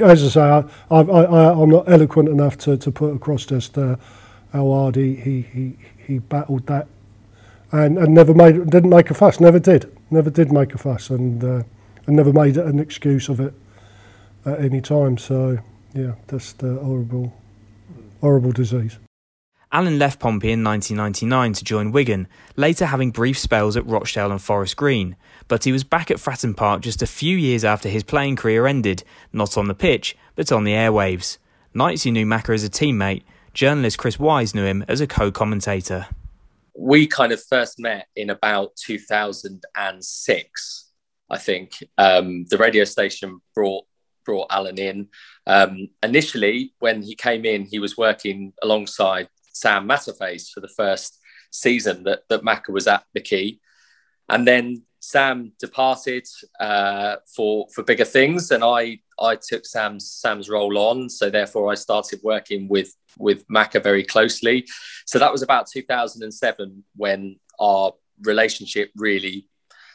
as 0.05 0.25
I 0.25 0.29
say, 0.29 0.41
I, 0.41 0.65
I, 0.91 1.00
I, 1.00 1.53
I'm 1.53 1.71
not 1.71 1.89
eloquent 1.89 2.29
enough 2.29 2.57
to, 2.59 2.77
to 2.79 2.91
put 2.91 3.15
across 3.15 3.45
just 3.45 3.77
uh, 3.77 3.97
how 4.53 4.71
hard 4.71 4.97
he, 4.97 5.15
he, 5.17 5.43
he, 5.43 5.77
he 5.99 6.19
battled 6.19 6.67
that 6.67 6.87
and, 7.73 7.99
and 7.99 8.15
never 8.15 8.35
made 8.35 8.71
didn't 8.71 8.91
make 8.91 9.11
a 9.11 9.15
fuss, 9.15 9.41
never 9.41 9.59
did, 9.59 9.95
never 10.11 10.31
did 10.31 10.52
make 10.52 10.75
a 10.75 10.79
fuss 10.79 11.11
and, 11.11 11.43
uh, 11.43 11.62
and 12.07 12.17
never 12.17 12.33
made 12.33 12.57
an 12.57 12.79
excuse 12.79 13.29
of 13.29 13.40
it 13.40 13.55
at 14.45 14.61
any 14.61 14.81
time. 14.81 15.19
So 15.19 15.59
yeah, 15.95 16.14
that's 16.26 16.52
the 16.55 16.75
horrible, 16.76 17.33
horrible 18.21 18.52
disease. 18.52 18.99
Alan 19.73 20.00
left 20.00 20.19
Pompey 20.19 20.50
in 20.50 20.64
1999 20.64 21.52
to 21.52 21.64
join 21.64 21.93
Wigan, 21.93 22.26
later 22.57 22.87
having 22.87 23.12
brief 23.12 23.38
spells 23.38 23.76
at 23.76 23.87
Rochdale 23.87 24.33
and 24.33 24.43
Forest 24.43 24.76
Green, 24.76 25.14
but 25.47 25.62
he 25.62 25.71
was 25.71 25.85
back 25.85 26.11
at 26.11 26.17
Fratton 26.17 26.57
Park 26.57 26.83
just 26.83 27.02
a 27.02 27.07
few 27.07 27.37
years 27.37 27.64
after 27.64 27.88
his 27.88 28.02
playing 28.02 28.35
career 28.35 28.67
ended, 28.67 29.05
not 29.33 29.57
on 29.57 29.69
the 29.69 29.75
pitch, 29.75 30.17
but 30.35 30.50
on 30.50 30.64
the 30.64 30.73
airwaves. 30.73 31.38
Knightsey 31.73 32.11
knew 32.11 32.26
Macca 32.26 32.52
as 32.52 32.64
a 32.64 32.69
teammate, 32.69 33.23
journalist 33.55 33.97
Chris 33.97 34.19
Wise 34.19 34.57
knew 34.57 34.64
him 34.64 34.85
as 34.88 35.00
a 35.00 35.07
co 35.07 35.31
commentator. 35.31 36.09
We 36.83 37.07
kind 37.07 37.31
of 37.31 37.45
first 37.45 37.79
met 37.79 38.07
in 38.17 38.31
about 38.31 38.75
2006, 38.77 40.91
I 41.29 41.37
think. 41.37 41.73
Um, 41.99 42.47
the 42.49 42.57
radio 42.57 42.85
station 42.85 43.43
brought 43.55 43.85
brought 44.25 44.47
Alan 44.51 44.79
in. 44.79 45.09
Um, 45.47 45.89
initially, 46.03 46.73
when 46.79 47.03
he 47.03 47.15
came 47.15 47.45
in, 47.45 47.67
he 47.67 47.79
was 47.79 47.99
working 47.99 48.55
alongside 48.63 49.29
Sam 49.53 49.87
Matterface 49.87 50.51
for 50.51 50.61
the 50.61 50.69
first 50.69 51.19
season 51.51 52.05
that, 52.05 52.23
that 52.31 52.43
Macca 52.43 52.71
was 52.71 52.87
at 52.87 53.05
the 53.13 53.21
Quay. 53.21 53.59
And 54.29 54.49
then 54.49 54.85
Sam 55.00 55.52
departed 55.59 56.26
uh, 56.61 57.16
for 57.35 57.66
for 57.75 57.83
bigger 57.83 58.04
things, 58.04 58.50
and 58.50 58.62
I 58.62 59.00
I 59.19 59.37
took 59.37 59.64
Sam's 59.66 60.11
Sam's 60.11 60.49
role 60.49 60.76
on. 60.78 61.09
So 61.09 61.30
therefore, 61.30 61.73
I 61.73 61.75
started 61.75 62.21
working 62.23 62.69
with 62.69 62.95
with 63.19 63.47
Macca 63.49 63.83
very 63.83 64.04
closely. 64.04 64.66
So 65.07 65.19
that 65.19 65.33
was 65.33 65.42
about 65.42 65.69
2007 65.73 66.85
when 66.97 67.37
our 67.59 67.92
relationship 68.23 68.90
really 68.95 69.49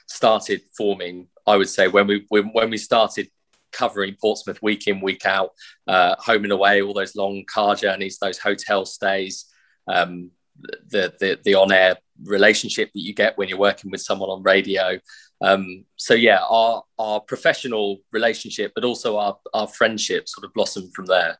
started 0.07 0.61
forming. 0.75 1.27
I 1.45 1.55
would 1.55 1.69
say 1.69 1.87
when 1.87 2.07
we 2.07 2.25
when, 2.29 2.45
when 2.53 2.71
we 2.71 2.77
started 2.77 3.29
covering 3.71 4.15
Portsmouth 4.19 4.61
week 4.63 4.87
in 4.87 5.01
week 5.01 5.25
out, 5.25 5.51
uh, 5.87 6.15
home 6.17 6.43
and 6.45 6.53
away, 6.53 6.81
all 6.81 6.93
those 6.93 7.15
long 7.15 7.43
car 7.45 7.75
journeys, 7.75 8.17
those 8.17 8.39
hotel 8.39 8.85
stays. 8.85 9.45
Um, 9.87 10.31
the, 10.61 11.13
the 11.19 11.39
the 11.43 11.55
on 11.55 11.71
air 11.71 11.97
relationship 12.23 12.91
that 12.93 13.01
you 13.01 13.13
get 13.13 13.37
when 13.37 13.49
you're 13.49 13.57
working 13.57 13.91
with 13.91 14.01
someone 14.01 14.29
on 14.29 14.43
radio. 14.43 14.99
Um, 15.41 15.85
so 15.95 16.13
yeah, 16.13 16.39
our 16.49 16.83
our 16.97 17.19
professional 17.19 17.97
relationship, 18.11 18.71
but 18.75 18.83
also 18.83 19.17
our 19.17 19.37
our 19.53 19.67
friendship, 19.67 20.27
sort 20.27 20.45
of 20.45 20.53
blossomed 20.53 20.93
from 20.93 21.05
there. 21.05 21.37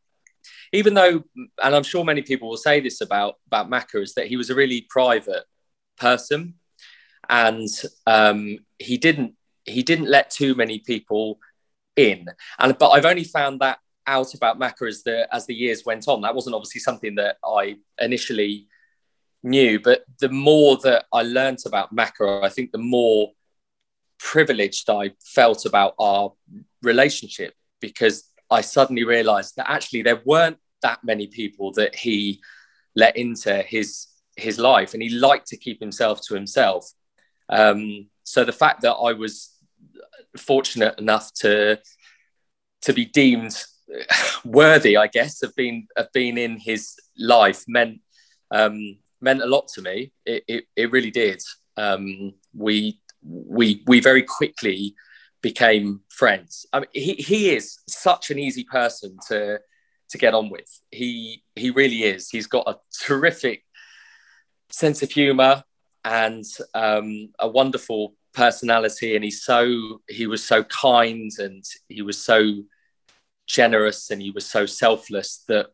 Even 0.74 0.93
though, 0.93 1.24
and 1.63 1.75
I'm 1.75 1.84
sure 1.84 2.03
many 2.03 2.22
people 2.22 2.50
will 2.50 2.57
say 2.57 2.79
this 2.79 3.01
about 3.01 3.36
about 3.48 3.69
Macca, 3.69 4.01
is 4.01 4.13
that 4.15 4.27
he 4.27 4.38
was 4.38 4.50
a 4.50 4.55
really 4.55 4.86
private 4.89 5.43
person, 5.98 6.55
and 7.29 7.69
um, 8.05 8.60
he 8.77 8.98
didn't 8.98 9.36
he 9.63 9.81
didn't 9.84 10.10
let 10.10 10.29
too 10.29 10.55
many 10.55 10.79
people 10.79 11.39
in. 11.95 12.27
And 12.60 12.77
but 12.77 12.89
I've 12.89 13.05
only 13.05 13.24
found 13.24 13.62
that 13.62 13.79
out 14.07 14.34
about 14.34 14.60
Macca 14.60 14.88
as 14.88 15.03
the 15.03 15.34
as 15.34 15.45
the 15.45 15.55
years 15.55 15.84
went 15.86 16.07
on. 16.07 16.22
That 16.22 16.36
wasn't 16.36 16.55
obviously 16.55 16.81
something 16.81 17.15
that 17.15 17.38
I 17.43 17.77
initially 18.00 18.67
knew, 19.46 19.80
but 19.80 20.04
the 20.20 20.30
more 20.30 20.78
that 20.84 21.06
I 21.14 21.22
learnt 21.22 21.66
about 21.66 21.96
Macca, 21.96 22.44
I 22.44 22.50
think 22.50 22.72
the 22.72 22.78
more 22.78 23.32
privileged 24.20 24.90
I 24.90 25.12
felt 25.24 25.66
about 25.66 25.94
our 26.00 26.34
relationship 26.82 27.54
because 27.80 28.24
I 28.50 28.62
suddenly 28.62 29.04
realized 29.04 29.56
that 29.58 29.70
actually 29.70 30.02
there 30.02 30.22
weren't 30.25 30.58
that 30.82 31.04
many 31.04 31.28
people 31.28 31.72
that 31.74 31.96
he 31.96 32.42
let 32.96 33.18
into 33.18 33.62
his 33.64 34.08
his 34.36 34.60
life 34.60 34.94
and 34.94 35.02
he 35.02 35.10
liked 35.10 35.48
to 35.48 35.58
keep 35.58 35.80
himself 35.80 36.22
to 36.28 36.34
himself. 36.34 36.92
Um, 37.48 38.08
so 38.24 38.44
the 38.44 38.52
fact 38.52 38.82
that 38.82 38.94
I 38.94 39.14
was 39.14 39.56
fortunate 40.38 41.00
enough 41.00 41.34
to 41.36 41.80
to 42.82 42.94
be 42.94 43.06
deemed 43.06 43.56
worthy 44.46 44.98
I 44.98 45.08
guess 45.08 45.44
of 45.44 45.56
being 45.56 45.88
of 45.96 46.08
being 46.14 46.38
in 46.38 46.58
his 46.58 46.96
life 47.18 47.64
meant 47.68 48.02
um, 48.52 48.98
meant 49.22 49.41
a 49.41 49.45
lot 49.45 49.67
to 49.69 49.81
me. 49.81 50.12
It, 50.25 50.43
it, 50.48 50.63
it 50.75 50.91
really 50.91 51.12
did. 51.12 51.41
Um, 51.77 52.34
we 52.53 53.01
we 53.24 53.84
we 53.88 54.00
very 54.00 54.24
quickly 54.24 54.95
became 55.41 56.01
friends. 56.10 56.65
I 56.74 56.79
mean, 56.81 56.89
he 56.93 57.13
he 57.13 57.55
is 57.55 57.79
such 57.88 58.31
an 58.31 58.39
easy 58.39 58.63
person 58.63 59.17
to 59.27 59.60
to 60.10 60.17
get 60.17 60.34
on 60.34 60.50
with. 60.50 60.81
He 60.91 61.43
he 61.55 61.69
really 61.72 62.03
is. 62.03 62.29
He's 62.29 62.48
got 62.48 62.67
a 62.67 62.79
terrific 63.05 63.63
sense 64.69 65.03
of 65.03 65.12
humour 65.12 65.63
and 66.03 66.45
um, 66.74 67.29
a 67.39 67.48
wonderful 67.48 68.15
personality. 68.34 69.15
And 69.15 69.24
he's 69.24 69.43
so 69.43 70.01
he 70.10 70.27
was 70.27 70.43
so 70.43 70.63
kind 70.63 71.31
and 71.39 71.63
he 71.89 72.01
was 72.01 72.22
so 72.24 72.63
generous 73.48 74.12
and 74.12 74.22
he 74.22 74.31
was 74.31 74.45
so 74.45 74.65
selfless 74.65 75.43
that 75.48 75.67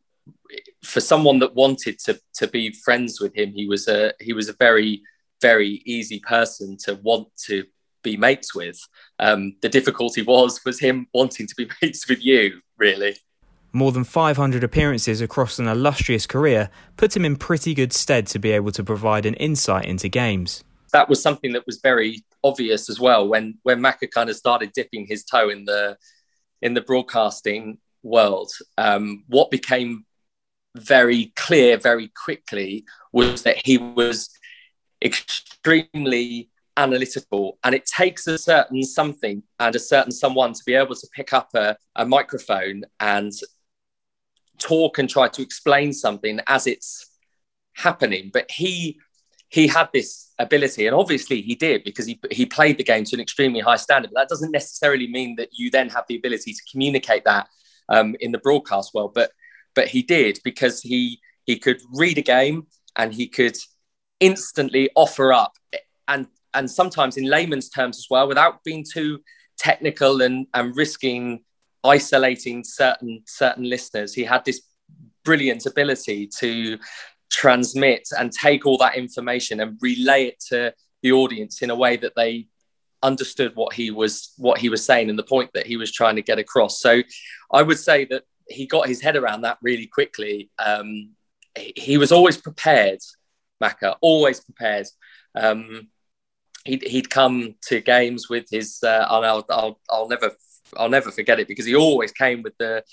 for 0.84 1.00
someone 1.00 1.40
that 1.40 1.56
wanted 1.56 2.00
to 2.00 2.20
to 2.36 2.48
be 2.48 2.72
friends 2.72 3.20
with 3.20 3.36
him, 3.36 3.54
he 3.54 3.68
was 3.68 3.88
a 3.88 4.14
he 4.20 4.34
was 4.34 4.50
a 4.50 4.54
very 4.54 5.02
very 5.42 5.82
easy 5.86 6.20
person 6.20 6.78
to 6.86 6.96
want 6.96 7.28
to 7.46 7.66
be 8.04 8.18
mates 8.18 8.54
with. 8.56 8.80
Um, 9.20 9.56
the 9.62 9.70
difficulty 9.70 10.22
was 10.28 10.62
was 10.66 10.80
him 10.80 11.08
wanting 11.14 11.48
to 11.48 11.56
be 11.56 11.70
mates 11.82 12.08
with 12.08 12.24
you, 12.24 12.62
really. 12.78 13.16
More 13.74 13.94
than 13.94 14.04
500 14.04 14.66
appearances 14.66 15.22
across 15.22 15.58
an 15.58 15.68
illustrious 15.68 16.28
career 16.28 16.70
put 16.98 17.16
him 17.16 17.24
in 17.24 17.38
pretty 17.38 17.74
good 17.74 17.94
stead 17.94 18.28
to 18.28 18.40
be 18.40 18.52
able 18.52 18.72
to 18.74 18.84
provide 18.84 19.26
an 19.26 19.36
insight 19.36 19.86
into 19.86 20.10
games. 20.10 20.66
That 20.92 21.08
was 21.08 21.22
something 21.22 21.54
that 21.54 21.66
was 21.66 21.80
very 21.82 22.26
obvious 22.44 22.90
as 22.90 23.00
well 23.00 23.28
when 23.28 23.60
when 23.64 23.80
Macca 23.80 24.12
kind 24.12 24.30
of 24.30 24.36
started 24.36 24.74
dipping 24.74 25.06
his 25.06 25.24
toe 25.24 25.50
in 25.50 25.66
the 25.66 25.98
in 26.62 26.74
the 26.74 26.82
broadcasting 26.82 27.78
world. 28.04 28.52
Um, 28.78 29.24
what 29.28 29.52
became 29.52 30.06
very 30.76 31.34
clear 31.36 31.78
very 31.78 32.10
quickly 32.10 32.86
was 33.12 33.44
that 33.44 33.66
he 33.66 33.78
was 33.78 34.30
extremely 35.04 36.50
analytical 36.78 37.58
and 37.64 37.76
it 37.76 37.86
takes 37.86 38.28
a 38.28 38.38
certain 38.38 38.84
something 38.84 39.44
and 39.60 39.76
a 39.76 39.80
certain 39.80 40.12
someone 40.12 40.54
to 40.54 40.62
be 40.66 40.74
able 40.74 40.96
to 40.96 41.08
pick 41.14 41.34
up 41.34 41.50
a, 41.54 41.76
a 41.96 42.06
microphone 42.06 42.84
and 43.00 43.34
talk 44.58 44.98
and 44.98 45.10
try 45.10 45.28
to 45.28 45.42
explain 45.42 45.92
something 45.92 46.40
as 46.48 46.68
it's 46.68 47.10
happening. 47.74 48.30
But 48.34 48.50
he 48.50 49.00
he 49.50 49.68
had 49.68 49.90
this 49.94 50.32
ability 50.40 50.88
and 50.88 50.96
obviously 50.96 51.42
he 51.42 51.56
did 51.56 51.84
because 51.84 52.06
he, 52.06 52.18
he 52.32 52.46
played 52.46 52.78
the 52.78 52.86
game 52.86 53.04
to 53.04 53.18
an 53.18 53.22
extremely 53.22 53.60
high 53.60 53.76
standard. 53.76 54.12
But 54.14 54.22
that 54.22 54.30
doesn't 54.30 54.52
necessarily 54.52 55.08
mean 55.08 55.36
that 55.36 55.50
you 55.52 55.70
then 55.70 55.90
have 55.90 56.06
the 56.08 56.16
ability 56.16 56.54
to 56.54 56.62
communicate 56.72 57.26
that 57.26 57.50
um, 57.90 58.16
in 58.22 58.32
the 58.32 58.38
broadcast 58.38 58.94
world 58.94 59.14
but 59.14 59.32
but 59.76 59.88
he 59.88 60.02
did 60.02 60.40
because 60.44 60.82
he 60.82 61.20
he 61.46 61.58
could 61.58 61.82
read 61.94 62.18
a 62.18 62.22
game 62.22 62.68
and 62.98 63.14
he 63.14 63.28
could 63.28 63.58
instantly 64.20 64.90
offer 64.96 65.34
up. 65.34 65.54
And 66.08 66.28
and 66.54 66.70
sometimes 66.70 67.18
in 67.18 67.26
layman's 67.26 67.70
terms 67.70 67.98
as 67.98 68.08
well 68.10 68.28
without 68.28 68.64
being 68.64 68.86
too 68.90 69.20
technical 69.58 70.22
and 70.22 70.48
and 70.54 70.76
risking 70.76 71.44
isolating 71.84 72.64
certain 72.64 73.24
certain 73.26 73.64
listeners 73.64 74.14
he 74.14 74.24
had 74.24 74.44
this 74.46 74.62
brilliant 75.24 75.66
ability 75.66 76.28
to 76.28 76.78
transmit 77.30 78.08
and 78.20 78.32
take 78.32 78.66
all 78.66 78.78
that 78.78 78.96
information 78.96 79.60
and 79.62 79.78
relay 79.82 80.26
it 80.26 80.40
to 80.40 80.74
the 81.02 81.12
audience 81.12 81.62
in 81.62 81.70
a 81.70 81.76
way 81.76 81.96
that 81.96 82.14
they 82.16 82.48
understood 83.04 83.56
what 83.56 83.74
he 83.74 83.90
was 83.90 84.34
what 84.38 84.60
he 84.60 84.70
was 84.70 84.86
saying 84.86 85.10
and 85.10 85.18
the 85.18 85.24
point 85.24 85.50
that 85.54 85.66
he 85.66 85.78
was 85.78 85.92
trying 85.92 86.16
to 86.16 86.22
get 86.22 86.38
across. 86.38 86.80
So 86.80 87.02
i 87.52 87.62
would 87.62 87.80
say 87.80 88.06
that 88.06 88.24
he 88.52 88.66
got 88.66 88.88
his 88.88 89.02
head 89.02 89.16
around 89.16 89.42
that 89.42 89.58
really 89.62 89.88
quickly. 89.88 90.50
Um, 90.60 91.12
he, 91.58 91.74
he, 91.76 91.98
was 91.98 92.12
always 92.12 92.38
prepared, 92.38 93.00
Macca, 93.62 93.96
always 94.02 94.40
prepared. 94.40 94.88
Um, 95.36 95.90
he'd, 96.66 96.84
he'd 96.84 97.10
come 97.10 97.56
to 97.68 97.82
games 97.82 98.30
with 98.30 98.46
his, 98.50 98.80
uh, 98.84 99.06
and 99.10 99.26
I'll, 99.26 99.46
I'll, 99.50 99.80
I'll 99.90 100.08
never, 100.08 100.32
I'll 100.78 100.90
never 100.90 101.12
forget 101.12 101.40
it 101.40 101.48
because 101.48 101.66
he 101.66 101.76
always 101.76 102.12
came 102.12 102.42
with 102.42 102.58
the, 102.58 102.84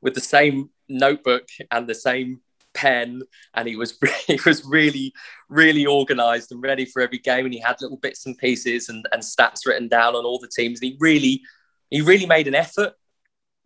with 0.00 0.14
the 0.14 0.20
same 0.20 0.70
notebook 0.88 1.48
and 1.70 1.86
the 1.86 1.94
same 1.94 2.40
pen 2.72 3.22
and 3.54 3.66
he 3.66 3.76
was 3.76 3.98
he 4.26 4.38
was 4.46 4.64
really 4.64 5.12
really 5.48 5.86
organized 5.86 6.52
and 6.52 6.62
ready 6.62 6.84
for 6.84 7.02
every 7.02 7.18
game 7.18 7.44
and 7.44 7.52
he 7.52 7.60
had 7.60 7.76
little 7.80 7.96
bits 7.96 8.26
and 8.26 8.38
pieces 8.38 8.88
and, 8.88 9.06
and 9.12 9.22
stats 9.22 9.66
written 9.66 9.88
down 9.88 10.14
on 10.14 10.24
all 10.24 10.38
the 10.38 10.48
teams 10.48 10.80
and 10.80 10.92
he 10.92 10.96
really 11.00 11.42
he 11.90 12.00
really 12.00 12.26
made 12.26 12.46
an 12.46 12.54
effort 12.54 12.92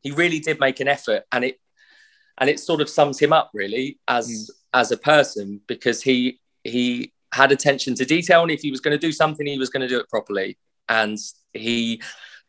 he 0.04 0.12
really 0.12 0.38
did 0.38 0.60
make 0.60 0.78
an 0.78 0.86
effort, 0.86 1.24
and 1.32 1.44
it 1.44 1.58
and 2.38 2.48
it 2.48 2.60
sort 2.60 2.80
of 2.80 2.88
sums 2.88 3.18
him 3.18 3.32
up 3.32 3.50
really 3.52 3.98
as 4.06 4.28
mm. 4.28 4.50
as 4.72 4.92
a 4.92 4.96
person 4.96 5.60
because 5.66 6.02
he 6.02 6.38
he 6.62 7.12
had 7.32 7.50
attention 7.50 7.96
to 7.96 8.04
detail, 8.04 8.42
and 8.42 8.52
if 8.52 8.60
he 8.60 8.70
was 8.70 8.80
going 8.80 8.96
to 8.96 9.06
do 9.06 9.10
something, 9.10 9.46
he 9.46 9.58
was 9.58 9.70
going 9.70 9.80
to 9.80 9.88
do 9.88 9.98
it 9.98 10.08
properly, 10.08 10.56
and 10.88 11.18
he 11.52 12.00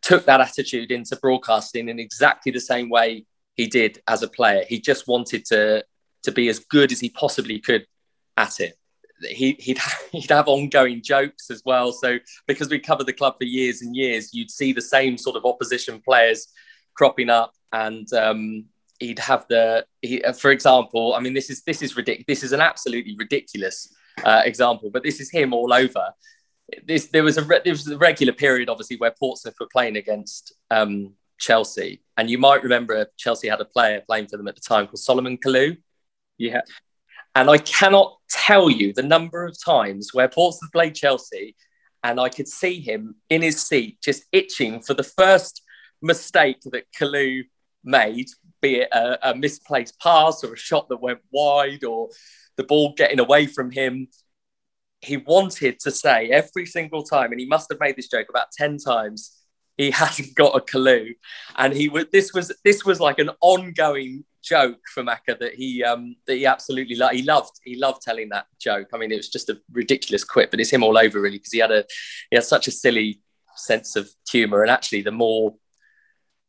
took 0.02 0.26
that 0.26 0.42
attitude 0.42 0.92
into 0.92 1.16
broadcasting 1.16 1.90
in 1.90 1.98
exactly 1.98 2.52
the 2.52 2.60
same 2.60 2.90
way 2.90 3.26
he 3.56 3.66
did 3.66 4.00
as 4.08 4.22
a 4.22 4.28
player. 4.28 4.64
He 4.68 4.80
just 4.80 5.08
wanted 5.08 5.46
to 5.46 5.84
to 6.24 6.32
be 6.32 6.50
as 6.50 6.60
good 6.60 6.92
as 6.92 7.00
he 7.00 7.10
possibly 7.10 7.60
could 7.60 7.86
at 8.36 8.60
it. 8.60 8.78
He, 9.22 9.54
he'd, 9.60 9.80
he'd 10.12 10.30
have 10.32 10.48
ongoing 10.48 11.02
jokes 11.02 11.50
as 11.50 11.62
well. 11.66 11.94
So 11.94 12.18
because 12.48 12.70
we 12.70 12.80
covered 12.80 13.08
the 13.08 13.14
club 13.14 13.36
for 13.38 13.46
years 13.46 13.82
and 13.82 13.96
years, 13.96 14.34
you'd 14.34 14.52
see 14.52 14.74
the 14.74 14.82
same 14.82 15.18
sort 15.18 15.38
of 15.38 15.46
opposition 15.46 16.02
players 16.04 16.48
cropping 16.96 17.30
up 17.30 17.54
and 17.72 18.12
um, 18.14 18.66
he'd 19.00 19.20
have 19.20 19.46
the 19.50 19.86
he, 20.02 20.24
uh, 20.24 20.34
for 20.34 20.52
example 20.52 21.14
i 21.14 21.20
mean 21.20 21.34
this 21.34 21.50
is 21.50 21.62
this 21.64 21.82
is 21.82 21.96
ridiculous 21.96 22.26
this 22.28 22.44
is 22.44 22.52
an 22.52 22.62
absolutely 22.62 23.16
ridiculous 23.18 23.94
uh, 24.24 24.42
example 24.46 24.90
but 24.90 25.04
this 25.04 25.20
is 25.20 25.30
him 25.30 25.54
all 25.54 25.74
over. 25.74 26.14
This 26.86 27.08
there 27.08 27.24
was 27.24 27.38
a 27.38 27.44
re- 27.44 27.62
there 27.64 27.74
was 27.74 27.88
a 27.88 27.98
regular 27.98 28.34
period 28.34 28.70
obviously 28.70 28.98
where 28.98 29.12
portsmouth 29.12 29.56
were 29.60 29.68
playing 29.72 29.98
against 29.98 30.54
um, 30.72 31.14
chelsea. 31.38 32.02
And 32.18 32.30
you 32.30 32.38
might 32.38 32.64
remember 32.64 33.06
chelsea 33.18 33.50
had 33.50 33.62
a 33.62 33.66
player 33.66 34.02
playing 34.06 34.28
for 34.28 34.38
them 34.38 34.48
at 34.48 34.56
the 34.56 34.62
time 34.62 34.88
called 34.88 35.00
solomon 35.00 35.38
kalou. 35.38 35.78
Yeah 36.38 36.62
and 37.36 37.50
i 37.50 37.58
cannot 37.58 38.18
tell 38.30 38.70
you 38.70 38.94
the 38.94 39.04
number 39.04 39.46
of 39.46 39.56
times 39.64 40.14
where 40.14 40.28
portsmouth 40.28 40.72
played 40.72 40.96
chelsea 40.96 41.56
and 42.04 42.20
i 42.20 42.30
could 42.30 42.48
see 42.48 42.80
him 42.80 43.16
in 43.30 43.42
his 43.42 43.62
seat 43.62 44.00
just 44.02 44.24
itching 44.32 44.82
for 44.82 44.94
the 44.94 45.04
first 45.04 45.62
mistake 46.06 46.62
that 46.72 46.86
kalou 46.98 47.44
made 47.84 48.28
be 48.62 48.78
it 48.78 48.90
a, 48.92 49.32
a 49.32 49.36
misplaced 49.36 50.00
pass 50.00 50.44
or 50.44 50.54
a 50.54 50.58
shot 50.58 50.90
that 50.90 51.02
went 51.02 51.20
wide 51.32 51.84
or 51.84 52.10
the 52.58 52.64
ball 52.64 52.94
getting 52.96 53.20
away 53.20 53.46
from 53.46 53.72
him. 53.72 54.08
He 55.02 55.18
wanted 55.18 55.80
to 55.82 55.92
say 55.92 56.30
every 56.30 56.66
single 56.66 57.04
time, 57.04 57.32
and 57.32 57.40
he 57.40 57.46
must 57.46 57.70
have 57.70 57.80
made 57.80 57.96
this 57.96 58.08
joke 58.08 58.28
about 58.30 58.48
10 58.58 58.78
times, 58.78 59.40
he 59.78 59.92
hadn't 60.02 60.34
got 60.36 60.56
a 60.56 60.62
clue. 60.62 61.14
And 61.58 61.74
he 61.74 61.90
would 61.90 62.12
this 62.12 62.34
was 62.34 62.52
this 62.64 62.86
was 62.86 63.00
like 63.00 63.20
an 63.20 63.30
ongoing 63.42 64.26
joke 64.42 64.82
for 64.94 65.04
Macca 65.04 65.38
that 65.40 65.56
he 65.56 65.84
um 65.84 66.16
that 66.28 66.36
he 66.36 66.46
absolutely 66.46 66.96
loved. 66.96 67.16
He 67.16 67.24
loved 67.24 67.52
he 67.64 67.76
loved 67.78 68.02
telling 68.02 68.30
that 68.30 68.48
joke. 68.60 68.88
I 68.94 68.98
mean, 68.98 69.12
it 69.12 69.18
was 69.18 69.30
just 69.30 69.50
a 69.50 69.60
ridiculous 69.72 70.24
quip, 70.24 70.50
but 70.50 70.60
it's 70.60 70.72
him 70.72 70.84
all 70.84 70.98
over 70.98 71.22
really 71.22 71.38
because 71.38 71.54
he 71.54 71.60
had 71.60 71.72
a 71.72 71.86
he 72.32 72.38
had 72.38 72.46
such 72.46 72.68
a 72.68 72.72
silly 72.72 73.22
sense 73.56 73.96
of 73.96 74.10
humor. 74.32 74.62
And 74.62 74.72
actually, 74.72 75.02
the 75.02 75.12
more 75.12 75.56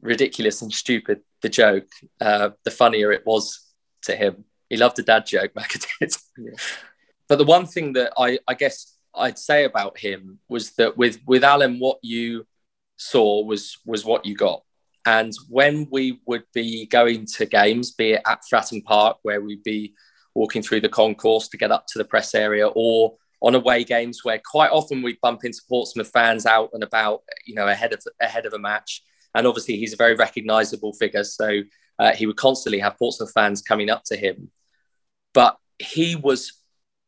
ridiculous 0.00 0.62
and 0.62 0.72
stupid 0.72 1.20
the 1.42 1.48
joke, 1.48 1.88
uh, 2.20 2.50
the 2.64 2.70
funnier 2.70 3.12
it 3.12 3.24
was 3.26 3.60
to 4.02 4.16
him. 4.16 4.44
He 4.68 4.76
loved 4.76 4.98
a 4.98 5.02
dad 5.02 5.26
joke, 5.26 5.52
Macca 5.56 5.86
did. 6.00 6.12
Yeah. 6.38 6.58
But 7.28 7.38
the 7.38 7.44
one 7.44 7.66
thing 7.66 7.92
that 7.94 8.12
I, 8.18 8.38
I 8.46 8.54
guess 8.54 8.96
I'd 9.14 9.38
say 9.38 9.64
about 9.64 9.98
him 9.98 10.38
was 10.48 10.72
that 10.72 10.96
with 10.96 11.20
with 11.26 11.44
Alan, 11.44 11.78
what 11.78 11.98
you 12.02 12.46
saw 12.96 13.44
was 13.44 13.78
was 13.84 14.04
what 14.04 14.24
you 14.24 14.34
got. 14.36 14.62
And 15.06 15.32
when 15.48 15.86
we 15.90 16.20
would 16.26 16.44
be 16.52 16.86
going 16.86 17.26
to 17.36 17.46
games, 17.46 17.92
be 17.92 18.12
it 18.12 18.22
at 18.26 18.42
Fratton 18.50 18.84
Park, 18.84 19.18
where 19.22 19.40
we'd 19.40 19.62
be 19.62 19.94
walking 20.34 20.62
through 20.62 20.80
the 20.80 20.88
concourse 20.88 21.48
to 21.48 21.56
get 21.56 21.70
up 21.70 21.86
to 21.88 21.98
the 21.98 22.04
press 22.04 22.34
area, 22.34 22.66
or 22.66 23.16
on 23.40 23.54
away 23.54 23.84
games 23.84 24.24
where 24.24 24.40
quite 24.44 24.70
often 24.70 25.02
we 25.02 25.18
bump 25.22 25.44
into 25.44 25.62
Portsmouth 25.68 26.10
fans 26.10 26.46
out 26.46 26.70
and 26.72 26.82
about, 26.82 27.22
you 27.46 27.54
know, 27.54 27.68
ahead 27.68 27.92
of 27.92 28.02
ahead 28.20 28.46
of 28.46 28.52
a 28.52 28.58
match 28.58 29.02
and 29.36 29.46
obviously 29.46 29.76
he's 29.76 29.92
a 29.92 29.96
very 29.96 30.14
recognisable 30.14 30.94
figure. 30.94 31.22
So 31.22 31.60
uh, 31.98 32.12
he 32.12 32.26
would 32.26 32.36
constantly 32.36 32.78
have 32.80 32.98
Portsmouth 32.98 33.32
fans 33.32 33.60
coming 33.60 33.90
up 33.90 34.02
to 34.06 34.16
him. 34.16 34.50
But 35.34 35.58
he 35.78 36.16
was 36.16 36.54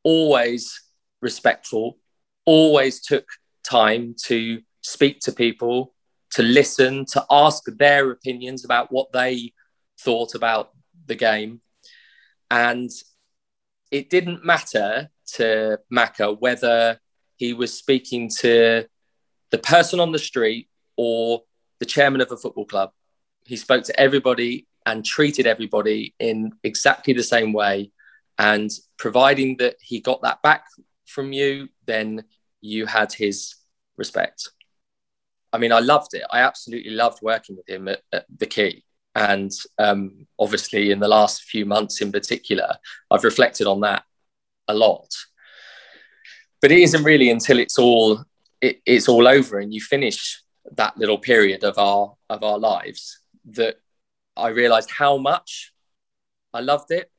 always 0.05 0.79
respectful, 1.23 1.99
always 2.45 3.01
took 3.01 3.27
time 3.65 4.15
to 4.25 4.61
speak 4.83 5.21
to 5.21 5.33
people, 5.33 5.95
to 6.33 6.43
listen, 6.43 7.07
to 7.13 7.25
ask 7.31 7.63
their 7.67 8.11
opinions 8.11 8.63
about 8.63 8.93
what 8.93 9.11
they 9.13 9.55
thought 9.99 10.35
about 10.35 10.71
the 11.07 11.15
game. 11.15 11.63
And 12.51 12.91
it 13.91 14.11
didn't 14.11 14.45
matter 14.45 15.09
to 15.35 15.79
Macca 15.91 16.39
whether 16.39 17.01
he 17.37 17.55
was 17.55 17.73
speaking 17.73 18.31
to 18.41 18.87
the 19.51 19.59
person 19.59 19.99
on 19.99 20.13
the 20.13 20.19
street 20.19 20.69
or 20.99 21.43
the 21.81 21.87
chairman 21.87 22.21
of 22.21 22.33
a 22.33 22.37
football 22.37 22.67
club. 22.67 22.91
He 23.45 23.57
spoke 23.57 23.85
to 23.85 24.01
everybody 24.01 24.67
and 24.85 25.05
treated 25.05 25.47
everybody 25.47 26.15
in 26.19 26.53
exactly 26.63 27.13
the 27.13 27.23
same 27.23 27.53
way. 27.53 27.93
And 28.39 28.71
providing 28.99 29.57
that 29.59 29.77
he 29.81 30.01
got 30.01 30.23
that 30.23 30.43
back 30.43 30.65
from 31.07 31.33
you, 31.33 31.69
then 31.87 32.25
you 32.61 32.87
had 32.87 33.13
his 33.13 33.55
respect. 33.97 34.49
I 35.53 35.59
mean, 35.59 35.73
I 35.73 35.81
loved 35.81 36.15
it. 36.15 36.23
I 36.31 36.41
absolutely 36.41 36.93
loved 36.93 37.23
working 37.23 37.57
with 37.57 37.69
him 37.69 37.89
at, 37.89 38.03
at 38.13 38.27
the 38.37 38.47
Quay. 38.47 38.85
And 39.15 39.51
um, 39.79 40.27
obviously, 40.39 40.91
in 40.91 41.01
the 41.01 41.09
last 41.09 41.43
few 41.43 41.67
months 41.67 42.01
in 42.01 42.13
particular, 42.13 42.77
I've 43.11 43.25
reflected 43.25 43.67
on 43.67 43.81
that 43.81 44.05
a 44.69 44.75
lot. 44.75 45.09
But 46.61 46.71
it 46.71 46.79
isn't 46.79 47.03
really 47.03 47.31
until 47.31 47.59
it's 47.59 47.79
all 47.79 48.25
it, 48.61 48.81
it's 48.85 49.09
all 49.09 49.27
over 49.27 49.59
and 49.59 49.73
you 49.73 49.81
finish 49.81 50.43
that 50.73 50.97
little 50.99 51.19
period 51.19 51.65
of 51.65 51.79
our 51.79 52.15
of 52.29 52.43
our 52.43 52.59
lives 52.59 53.21
that 53.45 53.77
I 54.37 54.49
realized 54.49 54.91
how 54.91 55.17
much 55.17 55.73
I 56.53 56.61
loved 56.61 56.91
it 56.91 57.11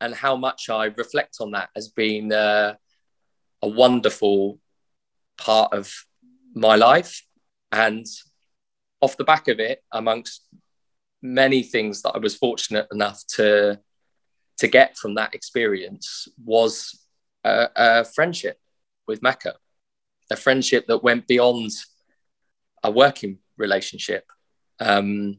and 0.00 0.14
how 0.14 0.36
much 0.36 0.68
I 0.68 0.86
reflect 0.86 1.36
on 1.40 1.52
that 1.52 1.70
as 1.74 1.88
being 1.88 2.32
a 2.32 2.78
wonderful 3.62 4.58
part 5.38 5.72
of 5.72 5.92
my 6.54 6.76
life. 6.76 7.22
And 7.72 8.06
off 9.00 9.16
the 9.16 9.24
back 9.24 9.48
of 9.48 9.60
it, 9.60 9.82
amongst 9.92 10.46
many 11.22 11.62
things 11.62 12.02
that 12.02 12.12
I 12.14 12.18
was 12.18 12.36
fortunate 12.36 12.86
enough 12.92 13.22
to 13.36 13.80
to 14.58 14.68
get 14.68 14.96
from 14.96 15.16
that 15.16 15.34
experience, 15.34 16.28
was 16.42 16.98
a, 17.44 17.68
a 17.76 18.04
friendship 18.04 18.58
with 19.06 19.20
Macca, 19.20 19.52
a 20.30 20.36
friendship 20.36 20.86
that 20.86 21.02
went 21.02 21.26
beyond 21.26 21.72
a 22.82 22.90
working 22.90 23.38
relationship. 23.56 24.24
Um, 24.80 25.38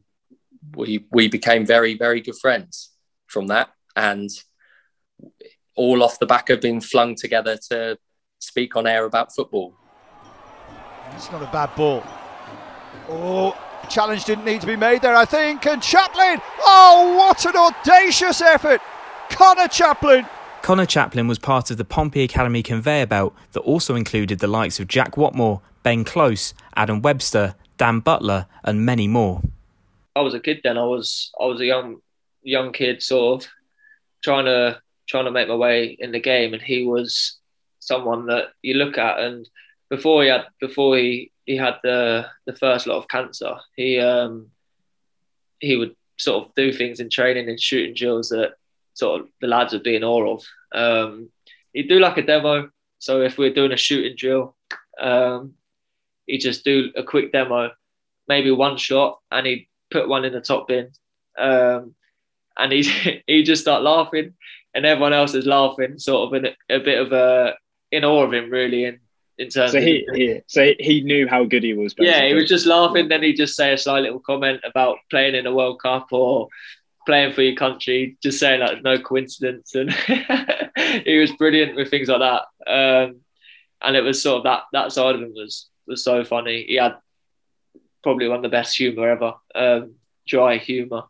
we 0.74 1.06
we 1.10 1.28
became 1.28 1.64
very 1.64 1.94
very 1.94 2.20
good 2.20 2.36
friends 2.36 2.90
from 3.26 3.48
that, 3.48 3.70
and 3.96 4.30
all 5.76 6.02
off 6.02 6.18
the 6.18 6.26
back 6.26 6.50
of 6.50 6.60
being 6.60 6.80
flung 6.80 7.14
together 7.14 7.58
to 7.70 7.96
speak 8.40 8.76
on 8.76 8.86
air 8.86 9.04
about 9.04 9.34
football. 9.34 9.74
It's 11.14 11.30
not 11.30 11.42
a 11.42 11.46
bad 11.46 11.74
ball. 11.76 12.02
Oh, 13.08 13.56
challenge 13.88 14.24
didn't 14.24 14.44
need 14.44 14.60
to 14.60 14.66
be 14.66 14.76
made 14.76 15.02
there, 15.02 15.16
I 15.16 15.24
think. 15.24 15.66
And 15.66 15.82
Chaplin, 15.82 16.40
oh, 16.60 17.16
what 17.16 17.44
an 17.46 17.56
audacious 17.56 18.40
effort! 18.40 18.80
Conor 19.30 19.68
Chaplin 19.68 20.26
Conor 20.62 20.86
Chaplin 20.86 21.28
was 21.28 21.38
part 21.38 21.70
of 21.70 21.76
the 21.76 21.84
Pompey 21.84 22.22
Academy 22.22 22.62
conveyor 22.62 23.06
belt 23.06 23.34
that 23.52 23.60
also 23.60 23.94
included 23.94 24.38
the 24.40 24.46
likes 24.46 24.80
of 24.80 24.88
Jack 24.88 25.12
Whatmough, 25.12 25.60
Ben 25.88 26.04
Close, 26.04 26.52
Adam 26.76 27.00
Webster, 27.00 27.54
Dan 27.78 28.00
Butler, 28.00 28.44
and 28.62 28.84
many 28.84 29.08
more. 29.08 29.40
I 30.14 30.20
was 30.20 30.34
a 30.34 30.38
kid 30.38 30.60
then. 30.62 30.76
I 30.76 30.84
was 30.84 31.30
I 31.40 31.46
was 31.46 31.62
a 31.62 31.64
young 31.64 32.02
young 32.42 32.72
kid, 32.74 33.02
sort 33.02 33.42
of 33.42 33.50
trying 34.22 34.44
to 34.44 34.82
trying 35.08 35.24
to 35.24 35.30
make 35.30 35.48
my 35.48 35.54
way 35.54 35.96
in 35.98 36.12
the 36.12 36.20
game, 36.20 36.52
and 36.52 36.60
he 36.60 36.84
was 36.84 37.38
someone 37.78 38.26
that 38.26 38.48
you 38.60 38.74
look 38.74 38.98
at. 38.98 39.18
And 39.18 39.48
before 39.88 40.24
he 40.24 40.28
had 40.28 40.44
before 40.60 40.98
he 40.98 41.32
he 41.46 41.56
had 41.56 41.76
the 41.82 42.26
the 42.44 42.52
first 42.52 42.86
lot 42.86 42.98
of 42.98 43.08
cancer, 43.08 43.56
he 43.74 43.98
um 43.98 44.48
he 45.58 45.76
would 45.76 45.96
sort 46.18 46.44
of 46.44 46.54
do 46.54 46.70
things 46.70 47.00
in 47.00 47.08
training 47.08 47.48
and 47.48 47.58
shooting 47.58 47.94
drills 47.94 48.28
that 48.28 48.56
sort 48.92 49.22
of 49.22 49.28
the 49.40 49.46
lads 49.46 49.72
would 49.72 49.84
be 49.84 49.96
in 49.96 50.04
awe 50.04 50.34
of. 50.34 50.44
Um, 50.70 51.30
he'd 51.72 51.88
do 51.88 51.98
like 51.98 52.18
a 52.18 52.22
demo. 52.26 52.68
So 52.98 53.22
if 53.22 53.38
we're 53.38 53.54
doing 53.54 53.72
a 53.72 53.78
shooting 53.78 54.14
drill, 54.14 54.54
um, 55.00 55.54
he'd 56.28 56.38
just 56.38 56.64
do 56.64 56.92
a 56.94 57.02
quick 57.02 57.32
demo, 57.32 57.72
maybe 58.28 58.52
one 58.52 58.76
shot, 58.76 59.18
and 59.32 59.46
he'd 59.46 59.66
put 59.90 60.08
one 60.08 60.24
in 60.24 60.32
the 60.32 60.40
top 60.40 60.68
bin. 60.68 60.90
Um, 61.36 61.94
and 62.56 62.72
he 62.72 63.22
he 63.26 63.42
just 63.42 63.62
start 63.62 63.82
laughing, 63.82 64.34
and 64.74 64.86
everyone 64.86 65.12
else 65.12 65.34
is 65.34 65.46
laughing, 65.46 65.98
sort 65.98 66.28
of 66.28 66.44
in 66.44 66.52
a, 66.52 66.76
a 66.76 66.78
bit 66.78 67.00
of 67.00 67.12
a 67.12 67.54
in 67.90 68.04
awe 68.04 68.24
of 68.24 68.32
him, 68.32 68.50
really. 68.50 68.84
And 68.84 68.98
in 69.38 69.48
terms, 69.48 69.72
so 69.72 69.80
he, 69.80 70.06
he 70.14 70.40
so 70.46 70.72
he 70.78 71.00
knew 71.00 71.26
how 71.26 71.44
good 71.44 71.62
he 71.62 71.74
was. 71.74 71.94
Basically. 71.94 72.10
Yeah, 72.10 72.28
he 72.28 72.34
was 72.34 72.48
just 72.48 72.66
laughing. 72.66 73.08
Then 73.08 73.22
he'd 73.22 73.36
just 73.36 73.56
say 73.56 73.72
a 73.72 73.78
slight 73.78 74.02
little 74.02 74.20
comment 74.20 74.60
about 74.64 74.98
playing 75.10 75.34
in 75.34 75.46
a 75.46 75.54
World 75.54 75.80
Cup 75.80 76.08
or 76.12 76.48
playing 77.06 77.32
for 77.32 77.42
your 77.42 77.56
country. 77.56 78.18
Just 78.22 78.38
saying 78.38 78.60
that 78.60 78.82
no 78.82 78.98
coincidence, 78.98 79.74
and 79.74 79.92
he 81.04 81.18
was 81.18 81.32
brilliant 81.32 81.76
with 81.76 81.90
things 81.90 82.08
like 82.08 82.20
that. 82.20 82.42
Um, 82.70 83.20
and 83.80 83.96
it 83.96 84.02
was 84.02 84.22
sort 84.22 84.38
of 84.38 84.44
that 84.44 84.62
that 84.72 84.92
side 84.92 85.14
of 85.14 85.22
him 85.22 85.32
was 85.34 85.68
was 85.88 86.04
so 86.04 86.24
funny. 86.24 86.64
He 86.68 86.76
had 86.76 86.96
probably 88.02 88.28
one 88.28 88.36
of 88.36 88.42
the 88.42 88.48
best 88.48 88.76
humour 88.76 89.08
ever, 89.08 89.34
um, 89.54 89.94
dry 90.26 90.58
humour. 90.58 91.04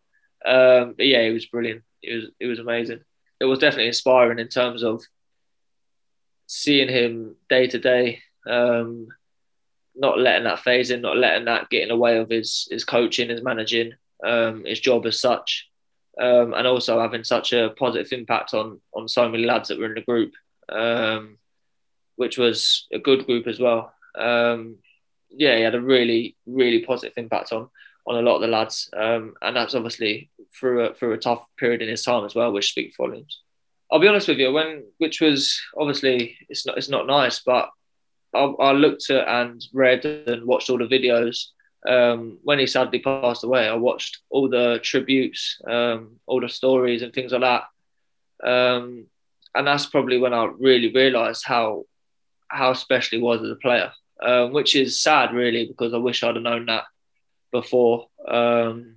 Um, 0.44 0.94
yeah, 0.98 1.20
it 1.20 1.32
was 1.32 1.46
brilliant. 1.46 1.82
It 2.02 2.14
was 2.14 2.24
it 2.40 2.46
was 2.46 2.58
amazing. 2.60 3.00
It 3.40 3.44
was 3.44 3.58
definitely 3.58 3.88
inspiring 3.88 4.38
in 4.38 4.48
terms 4.48 4.82
of 4.82 5.02
seeing 6.46 6.88
him 6.88 7.36
day 7.48 7.66
to 7.66 7.78
day, 7.78 8.22
um, 8.48 9.08
not 9.94 10.18
letting 10.18 10.44
that 10.44 10.60
phase 10.60 10.90
in, 10.90 11.02
not 11.02 11.16
letting 11.16 11.44
that 11.44 11.68
get 11.70 11.82
in 11.82 11.88
the 11.88 11.96
way 11.96 12.18
of 12.18 12.30
his 12.30 12.68
his 12.70 12.84
coaching, 12.84 13.28
his 13.28 13.42
managing, 13.42 13.92
um, 14.24 14.64
his 14.64 14.80
job 14.80 15.06
as 15.06 15.20
such, 15.20 15.68
um, 16.20 16.54
and 16.54 16.66
also 16.66 17.00
having 17.00 17.24
such 17.24 17.52
a 17.52 17.70
positive 17.76 18.12
impact 18.12 18.54
on 18.54 18.80
on 18.94 19.08
so 19.08 19.28
many 19.28 19.44
lads 19.44 19.68
that 19.68 19.78
were 19.78 19.86
in 19.86 19.94
the 19.94 20.00
group, 20.02 20.32
um, 20.68 21.36
which 22.16 22.38
was 22.38 22.86
a 22.92 22.98
good 22.98 23.26
group 23.26 23.46
as 23.48 23.58
well 23.58 23.92
um, 24.18 24.76
yeah, 25.30 25.56
he 25.56 25.62
had 25.62 25.74
a 25.74 25.80
really, 25.80 26.36
really 26.46 26.84
positive 26.84 27.14
impact 27.16 27.52
on 27.52 27.68
on 28.06 28.16
a 28.16 28.22
lot 28.22 28.36
of 28.36 28.40
the 28.40 28.48
lads, 28.48 28.88
um, 28.96 29.34
and 29.42 29.54
that's 29.54 29.74
obviously 29.74 30.30
through 30.58 30.86
a, 30.86 30.94
through 30.94 31.12
a 31.12 31.18
tough 31.18 31.44
period 31.58 31.82
in 31.82 31.88
his 31.88 32.02
time 32.02 32.24
as 32.24 32.34
well, 32.34 32.52
which 32.52 32.70
speaks 32.70 32.96
volumes. 32.96 33.42
I'll 33.92 33.98
be 33.98 34.08
honest 34.08 34.28
with 34.28 34.38
you, 34.38 34.52
when 34.52 34.84
which 34.98 35.20
was 35.20 35.60
obviously 35.76 36.36
it's 36.48 36.66
not 36.66 36.78
it's 36.78 36.88
not 36.88 37.06
nice, 37.06 37.40
but 37.40 37.70
I, 38.34 38.40
I 38.40 38.72
looked 38.72 39.10
at 39.10 39.28
and 39.28 39.64
read 39.72 40.04
and 40.04 40.46
watched 40.46 40.70
all 40.70 40.78
the 40.78 40.86
videos. 40.86 41.46
Um, 41.88 42.38
when 42.42 42.58
he 42.58 42.66
sadly 42.66 42.98
passed 42.98 43.44
away, 43.44 43.68
I 43.68 43.74
watched 43.74 44.18
all 44.30 44.48
the 44.48 44.80
tributes, 44.82 45.60
um, 45.66 46.16
all 46.26 46.40
the 46.40 46.48
stories 46.48 47.02
and 47.02 47.12
things 47.12 47.32
like 47.32 47.42
that. 47.42 48.48
Um, 48.48 49.06
and 49.54 49.66
that's 49.66 49.86
probably 49.86 50.18
when 50.18 50.34
I 50.34 50.50
really 50.58 50.92
realised 50.92 51.44
how 51.44 51.84
how 52.48 52.72
special 52.72 53.18
he 53.18 53.22
was 53.22 53.42
as 53.42 53.50
a 53.50 53.56
player, 53.56 53.92
um, 54.22 54.52
which 54.52 54.74
is 54.74 55.00
sad 55.00 55.32
really 55.32 55.66
because 55.66 55.94
I 55.94 55.98
wish 55.98 56.22
I'd 56.22 56.34
have 56.34 56.42
known 56.42 56.66
that 56.66 56.84
before. 57.52 58.08
Um, 58.26 58.96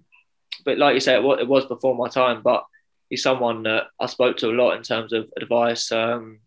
but 0.65 0.77
like 0.77 0.93
you 0.93 0.99
say, 0.99 1.15
it 1.15 1.23
was, 1.23 1.39
it 1.39 1.47
was, 1.47 1.65
before 1.65 1.95
my 1.95 2.07
time. 2.07 2.41
But 2.41 2.65
he's 3.10 3.23
someone 3.23 3.63
that 3.63 3.88
I 3.99 4.05
spoke 4.07 4.38
to 4.38 4.49
a 4.49 4.51
lot 4.51 4.75
in 4.77 4.84
terms 4.84 5.13
of 5.13 5.31
advice 5.39 5.91
um, 5.91 6.39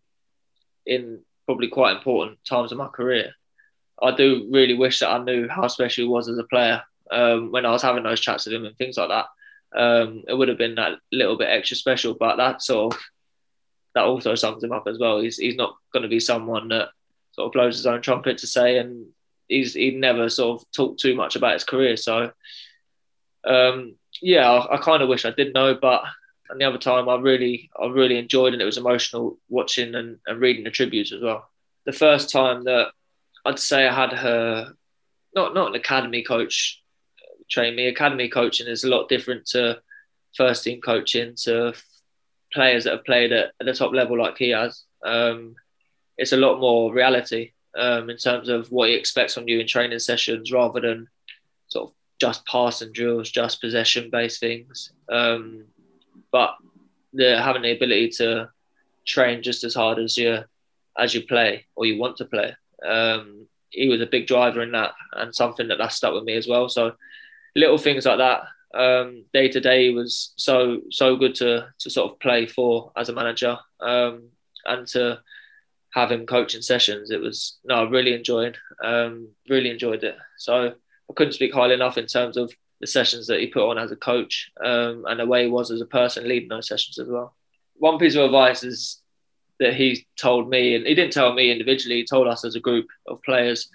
in 0.85 1.21
probably 1.45 1.67
quite 1.67 1.95
important 1.95 2.39
times 2.47 2.71
of 2.71 2.77
my 2.77 2.87
career. 2.87 3.33
I 4.01 4.11
do 4.11 4.47
really 4.51 4.73
wish 4.73 4.99
that 4.99 5.09
I 5.09 5.23
knew 5.23 5.47
how 5.47 5.67
special 5.67 6.03
he 6.03 6.09
was 6.09 6.27
as 6.27 6.37
a 6.37 6.43
player 6.43 6.83
um, 7.11 7.51
when 7.51 7.65
I 7.65 7.71
was 7.71 7.81
having 7.81 8.03
those 8.03 8.19
chats 8.19 8.45
with 8.45 8.53
him 8.53 8.65
and 8.65 8.77
things 8.77 8.97
like 8.97 9.09
that. 9.09 9.25
Um, 9.75 10.23
it 10.27 10.33
would 10.33 10.47
have 10.47 10.57
been 10.57 10.75
that 10.75 10.99
little 11.11 11.37
bit 11.37 11.49
extra 11.49 11.77
special, 11.77 12.13
but 12.13 12.37
that 12.37 12.61
sort 12.61 12.93
of 12.93 13.01
that 13.93 14.03
also 14.03 14.35
sums 14.35 14.63
him 14.63 14.71
up 14.71 14.87
as 14.87 14.99
well. 14.99 15.19
He's 15.19 15.37
he's 15.37 15.55
not 15.55 15.75
going 15.93 16.03
to 16.03 16.09
be 16.09 16.19
someone 16.19 16.67
that 16.69 16.89
sort 17.35 17.47
of 17.47 17.51
blows 17.51 17.75
his 17.75 17.85
own 17.85 18.01
trumpet 18.01 18.37
to 18.39 18.47
say, 18.47 18.77
and 18.77 19.07
he's 19.47 19.73
he 19.73 19.91
never 19.91 20.29
sort 20.29 20.61
of 20.61 20.71
talked 20.71 20.99
too 20.99 21.15
much 21.15 21.35
about 21.35 21.53
his 21.53 21.63
career. 21.63 21.97
So 21.97 22.31
um, 23.45 23.95
yeah, 24.21 24.49
I, 24.49 24.75
I 24.75 24.77
kind 24.77 25.03
of 25.03 25.09
wish 25.09 25.25
I 25.25 25.31
did 25.31 25.53
know, 25.53 25.75
but 25.75 26.03
and 26.49 26.61
the 26.61 26.65
other 26.65 26.77
time 26.77 27.09
I 27.09 27.15
really 27.15 27.69
I 27.79 27.87
really 27.87 28.17
enjoyed 28.17 28.53
and 28.53 28.61
it 28.61 28.65
was 28.65 28.77
emotional 28.77 29.37
watching 29.49 29.95
and, 29.95 30.19
and 30.27 30.39
reading 30.39 30.63
the 30.63 30.71
tributes 30.71 31.11
as 31.11 31.21
well. 31.21 31.49
The 31.85 31.91
first 31.91 32.31
time 32.31 32.63
that 32.63 32.91
I'd 33.45 33.59
say 33.59 33.87
I 33.87 33.93
had 33.93 34.13
her 34.13 34.73
not 35.35 35.53
not 35.53 35.69
an 35.69 35.75
academy 35.75 36.23
coach 36.23 36.81
train 37.49 37.75
me. 37.75 37.87
Academy 37.87 38.29
coaching 38.29 38.67
is 38.67 38.83
a 38.83 38.89
lot 38.89 39.09
different 39.09 39.45
to 39.47 39.81
first 40.35 40.63
team 40.63 40.81
coaching 40.81 41.35
to 41.43 41.73
players 42.53 42.85
that 42.85 42.93
have 42.93 43.05
played 43.05 43.31
at, 43.31 43.51
at 43.59 43.65
the 43.65 43.73
top 43.73 43.91
level 43.93 44.17
like 44.17 44.37
he 44.37 44.49
has. 44.49 44.83
Um, 45.03 45.55
it's 46.17 46.33
a 46.33 46.37
lot 46.37 46.59
more 46.59 46.93
reality 46.93 47.51
um, 47.77 48.09
in 48.09 48.17
terms 48.17 48.49
of 48.49 48.71
what 48.71 48.89
he 48.89 48.95
expects 48.95 49.33
from 49.33 49.47
you 49.47 49.59
in 49.59 49.67
training 49.67 49.99
sessions 49.99 50.51
rather 50.51 50.79
than 50.79 51.07
sort 51.67 51.89
of 51.89 51.95
just 52.19 52.45
passing 52.45 52.91
drills, 52.91 53.29
just 53.29 53.61
possession 53.61 54.09
based 54.09 54.39
things. 54.39 54.91
Um, 55.09 55.65
but 56.31 56.55
the, 57.13 57.41
having 57.41 57.63
the 57.63 57.75
ability 57.75 58.09
to 58.17 58.49
train 59.05 59.43
just 59.43 59.63
as 59.63 59.75
hard 59.75 59.99
as 59.99 60.17
you 60.17 60.43
as 60.97 61.13
you 61.13 61.21
play 61.23 61.65
or 61.75 61.85
you 61.85 61.99
want 61.99 62.17
to 62.17 62.25
play. 62.25 62.55
Um, 62.85 63.47
he 63.69 63.89
was 63.89 63.99
a 64.01 64.05
big 64.05 64.27
driver 64.27 64.61
in 64.61 64.71
that 64.71 64.93
and 65.13 65.35
something 65.35 65.67
that 65.67 65.77
that 65.77 65.91
stuck 65.91 66.13
with 66.13 66.23
me 66.23 66.35
as 66.35 66.47
well. 66.47 66.69
So 66.69 66.93
little 67.55 67.77
things 67.77 68.05
like 68.05 68.19
that 68.19 68.43
um, 68.73 69.25
day 69.33 69.47
to 69.49 69.59
day 69.59 69.89
was 69.91 70.33
so 70.35 70.81
so 70.91 71.15
good 71.15 71.35
to 71.35 71.67
to 71.79 71.89
sort 71.89 72.11
of 72.11 72.19
play 72.19 72.45
for 72.45 72.91
as 72.95 73.09
a 73.09 73.13
manager 73.13 73.57
um, 73.81 74.29
and 74.65 74.87
to 74.87 75.19
have 75.95 76.11
him 76.11 76.25
coaching 76.25 76.61
sessions. 76.61 77.09
It 77.09 77.21
was 77.21 77.57
no, 77.63 77.75
I 77.75 77.89
really 77.89 78.13
enjoyed 78.13 78.57
um, 78.83 79.29
really 79.49 79.69
enjoyed 79.69 80.03
it. 80.03 80.17
So 80.37 80.73
I 81.09 81.13
couldn't 81.15 81.33
speak 81.33 81.53
highly 81.53 81.73
enough 81.73 81.97
in 81.97 82.05
terms 82.05 82.35
of 82.35 82.53
the 82.81 82.87
sessions 82.87 83.27
that 83.27 83.39
he 83.39 83.47
put 83.47 83.69
on 83.69 83.77
as 83.77 83.91
a 83.91 83.95
coach 83.95 84.51
um, 84.63 85.05
and 85.07 85.19
the 85.19 85.25
way 85.25 85.45
he 85.45 85.49
was 85.49 85.71
as 85.71 85.79
a 85.79 85.85
person 85.85 86.27
leading 86.27 86.49
those 86.49 86.67
sessions 86.67 86.99
as 86.99 87.07
well. 87.07 87.33
One 87.77 87.97
piece 87.97 88.15
of 88.15 88.25
advice 88.25 88.63
is 88.63 89.01
that 89.61 89.73
he 89.73 90.05
told 90.17 90.49
me, 90.49 90.75
and 90.75 90.85
he 90.85 90.93
didn't 90.93 91.13
tell 91.13 91.33
me 91.33 91.49
individually, 91.49 91.97
he 91.97 92.05
told 92.05 92.27
us 92.27 92.43
as 92.43 92.55
a 92.55 92.59
group 92.59 92.87
of 93.07 93.23
players. 93.23 93.69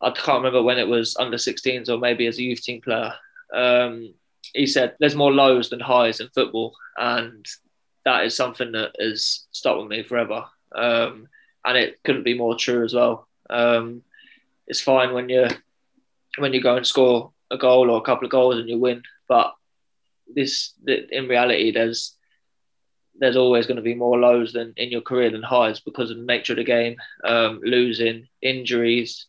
I 0.00 0.10
can't 0.10 0.38
remember 0.38 0.62
when 0.62 0.78
it 0.78 0.88
was 0.88 1.16
under 1.20 1.36
16s 1.36 1.88
or 1.88 1.98
maybe 1.98 2.26
as 2.26 2.38
a 2.38 2.42
youth 2.42 2.62
team 2.62 2.80
player. 2.80 3.14
Um, 3.54 4.14
he 4.54 4.66
said 4.66 4.96
there's 4.98 5.14
more 5.14 5.32
lows 5.32 5.70
than 5.70 5.78
highs 5.78 6.18
in 6.18 6.28
football, 6.34 6.74
and 6.96 7.46
that 8.04 8.24
is 8.24 8.34
something 8.34 8.72
that 8.72 8.90
has 8.98 9.46
stuck 9.52 9.78
with 9.78 9.86
me 9.86 10.02
forever. 10.02 10.46
Um, 10.74 11.28
and 11.64 11.76
it 11.76 11.98
couldn't 12.04 12.24
be 12.24 12.36
more 12.36 12.56
true 12.56 12.84
as 12.84 12.94
well. 12.94 13.28
Um, 13.48 14.02
it's 14.66 14.80
fine 14.80 15.12
when 15.12 15.28
you 15.28 15.48
when 16.38 16.52
you 16.52 16.62
go 16.62 16.76
and 16.76 16.86
score 16.86 17.32
a 17.50 17.58
goal 17.58 17.90
or 17.90 17.98
a 17.98 18.02
couple 18.02 18.24
of 18.24 18.30
goals 18.30 18.56
and 18.56 18.68
you 18.68 18.78
win, 18.78 19.02
but 19.28 19.54
this 20.32 20.72
in 20.86 21.26
reality 21.26 21.72
there's 21.72 22.16
there's 23.18 23.36
always 23.36 23.66
going 23.66 23.76
to 23.76 23.82
be 23.82 23.94
more 23.94 24.18
lows 24.18 24.52
than 24.52 24.72
in 24.76 24.90
your 24.90 25.02
career 25.02 25.30
than 25.30 25.42
highs 25.42 25.80
because 25.80 26.10
of 26.10 26.16
the 26.16 26.22
nature 26.22 26.54
of 26.54 26.56
the 26.56 26.64
game, 26.64 26.96
um, 27.24 27.60
losing, 27.62 28.26
injuries, 28.40 29.26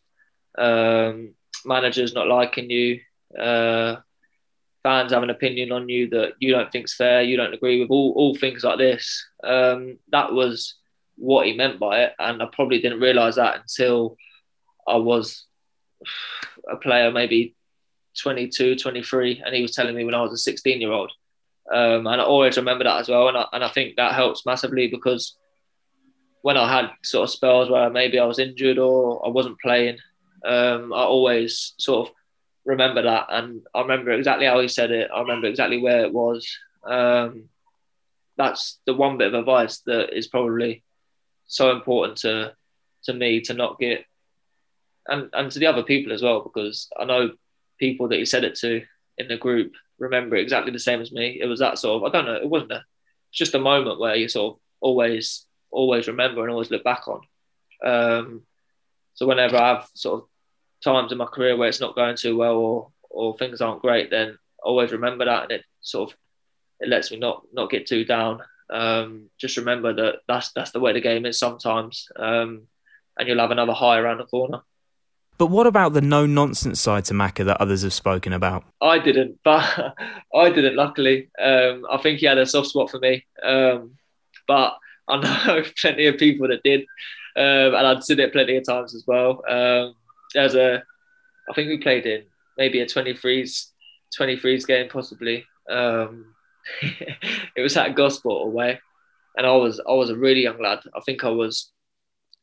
um, 0.56 1.34
managers 1.66 2.14
not 2.14 2.26
liking 2.26 2.70
you, 2.70 3.00
uh, 3.38 3.96
fans 4.82 5.12
have 5.12 5.22
an 5.22 5.30
opinion 5.30 5.72
on 5.72 5.88
you 5.88 6.08
that 6.08 6.32
you 6.38 6.52
don't 6.52 6.72
think's 6.72 6.94
fair, 6.94 7.22
you 7.22 7.36
don't 7.36 7.54
agree 7.54 7.80
with, 7.80 7.90
all, 7.90 8.12
all 8.16 8.34
things 8.34 8.64
like 8.64 8.78
this. 8.78 9.26
Um, 9.44 9.98
that 10.10 10.32
was 10.32 10.74
what 11.16 11.46
he 11.46 11.56
meant 11.56 11.78
by 11.78 12.04
it, 12.04 12.12
and 12.18 12.42
I 12.42 12.46
probably 12.52 12.80
didn't 12.80 13.00
realise 13.00 13.36
that 13.36 13.60
until 13.60 14.16
I 14.86 14.96
was 14.96 15.46
a 16.70 16.76
player, 16.76 17.10
maybe 17.10 17.54
22, 18.20 18.76
23, 18.76 19.42
and 19.44 19.54
he 19.54 19.62
was 19.62 19.74
telling 19.74 19.94
me 19.94 20.04
when 20.04 20.14
I 20.14 20.22
was 20.22 20.32
a 20.32 20.38
16 20.38 20.80
year 20.80 20.92
old. 20.92 21.12
Um, 21.72 22.06
and 22.06 22.20
I 22.20 22.24
always 22.24 22.56
remember 22.56 22.84
that 22.84 23.00
as 23.00 23.08
well, 23.08 23.28
and 23.28 23.36
I, 23.36 23.46
and 23.52 23.64
I 23.64 23.68
think 23.68 23.96
that 23.96 24.14
helps 24.14 24.44
massively 24.44 24.88
because 24.88 25.36
when 26.42 26.56
I 26.56 26.70
had 26.70 26.90
sort 27.04 27.24
of 27.24 27.30
spells 27.30 27.70
where 27.70 27.88
maybe 27.88 28.18
I 28.18 28.24
was 28.24 28.40
injured 28.40 28.78
or 28.78 29.24
I 29.24 29.28
wasn't 29.28 29.60
playing, 29.60 29.98
um, 30.44 30.92
I 30.92 31.02
always 31.02 31.74
sort 31.78 32.08
of 32.08 32.14
remember 32.64 33.02
that, 33.02 33.26
and 33.30 33.62
I 33.74 33.80
remember 33.80 34.10
exactly 34.10 34.46
how 34.46 34.60
he 34.60 34.68
said 34.68 34.90
it. 34.90 35.10
I 35.14 35.20
remember 35.20 35.46
exactly 35.46 35.80
where 35.80 36.04
it 36.04 36.12
was. 36.12 36.48
Um, 36.84 37.48
that's 38.36 38.80
the 38.86 38.94
one 38.94 39.18
bit 39.18 39.28
of 39.28 39.34
advice 39.34 39.78
that 39.86 40.16
is 40.16 40.26
probably 40.26 40.82
so 41.52 41.70
important 41.70 42.16
to 42.16 42.54
to 43.04 43.12
me 43.12 43.42
to 43.42 43.52
not 43.52 43.78
get 43.78 44.06
and 45.06 45.28
and 45.34 45.50
to 45.52 45.58
the 45.58 45.66
other 45.66 45.82
people 45.82 46.12
as 46.12 46.22
well 46.22 46.40
because 46.40 46.88
I 46.98 47.04
know 47.04 47.32
people 47.78 48.08
that 48.08 48.18
he 48.18 48.24
said 48.24 48.44
it 48.44 48.54
to 48.56 48.82
in 49.18 49.28
the 49.28 49.36
group 49.36 49.72
remember 49.98 50.36
exactly 50.36 50.72
the 50.72 50.78
same 50.78 51.02
as 51.02 51.12
me. 51.12 51.38
It 51.40 51.46
was 51.46 51.60
that 51.60 51.78
sort 51.78 52.02
of 52.02 52.08
I 52.08 52.10
don't 52.10 52.24
know. 52.24 52.36
It 52.36 52.48
wasn't 52.48 52.72
a 52.72 52.84
it's 53.28 53.38
just 53.38 53.54
a 53.54 53.58
moment 53.58 54.00
where 54.00 54.16
you 54.16 54.28
sort 54.28 54.54
of 54.54 54.60
always 54.80 55.44
always 55.70 56.08
remember 56.08 56.42
and 56.42 56.50
always 56.50 56.70
look 56.70 56.84
back 56.84 57.04
on. 57.06 57.20
Um, 57.84 58.42
so 59.12 59.26
whenever 59.26 59.56
I 59.56 59.74
have 59.74 59.90
sort 59.94 60.22
of 60.22 60.28
times 60.82 61.12
in 61.12 61.18
my 61.18 61.26
career 61.26 61.56
where 61.56 61.68
it's 61.68 61.80
not 61.80 61.94
going 61.94 62.16
too 62.16 62.36
well 62.36 62.56
or 62.56 62.92
or 63.10 63.36
things 63.36 63.60
aren't 63.60 63.82
great, 63.82 64.10
then 64.10 64.38
always 64.62 64.90
remember 64.92 65.26
that, 65.26 65.44
and 65.44 65.52
it 65.52 65.64
sort 65.82 66.10
of 66.10 66.16
it 66.80 66.88
lets 66.88 67.10
me 67.10 67.18
not 67.18 67.42
not 67.52 67.70
get 67.70 67.86
too 67.86 68.06
down. 68.06 68.40
Um, 68.70 69.30
just 69.38 69.56
remember 69.56 69.92
that 69.94 70.20
that's 70.28 70.52
that's 70.52 70.70
the 70.70 70.80
way 70.80 70.92
the 70.92 71.00
game 71.00 71.26
is 71.26 71.38
sometimes, 71.38 72.08
um, 72.16 72.62
and 73.18 73.28
you'll 73.28 73.38
have 73.38 73.50
another 73.50 73.72
high 73.72 73.98
around 73.98 74.18
the 74.18 74.24
corner. 74.24 74.60
But 75.38 75.46
what 75.46 75.66
about 75.66 75.92
the 75.92 76.00
no 76.00 76.26
nonsense 76.26 76.80
side 76.80 77.04
to 77.06 77.14
Macca 77.14 77.44
that 77.46 77.60
others 77.60 77.82
have 77.82 77.92
spoken 77.92 78.32
about? 78.32 78.64
I 78.80 78.98
didn't, 78.98 79.40
but 79.44 79.94
I 80.34 80.50
didn't. 80.50 80.76
Luckily, 80.76 81.30
um, 81.40 81.84
I 81.90 81.98
think 81.98 82.20
he 82.20 82.26
had 82.26 82.38
a 82.38 82.46
soft 82.46 82.68
spot 82.68 82.90
for 82.90 82.98
me, 82.98 83.24
um, 83.42 83.96
but 84.46 84.76
I 85.08 85.16
know 85.18 85.62
plenty 85.80 86.06
of 86.06 86.18
people 86.18 86.48
that 86.48 86.62
did, 86.62 86.82
um, 87.36 87.74
and 87.74 87.86
I'd 87.86 88.04
seen 88.04 88.20
it 88.20 88.32
plenty 88.32 88.56
of 88.56 88.64
times 88.64 88.94
as 88.94 89.04
well. 89.06 89.42
Um, 89.48 89.94
there's 90.34 90.54
a, 90.54 90.82
I 91.50 91.54
think 91.54 91.68
we 91.68 91.78
played 91.78 92.06
in 92.06 92.24
maybe 92.56 92.80
a 92.80 92.86
23s, 92.86 93.66
23s 94.18 94.66
game 94.66 94.88
possibly. 94.88 95.44
Um, 95.68 96.34
it 97.56 97.62
was 97.62 97.76
at 97.76 97.94
Gosport 97.94 98.46
away, 98.46 98.80
and 99.36 99.46
I 99.46 99.52
was 99.52 99.80
I 99.80 99.92
was 99.92 100.10
a 100.10 100.16
really 100.16 100.42
young 100.42 100.60
lad. 100.60 100.80
I 100.94 101.00
think 101.00 101.24
I 101.24 101.30
was 101.30 101.70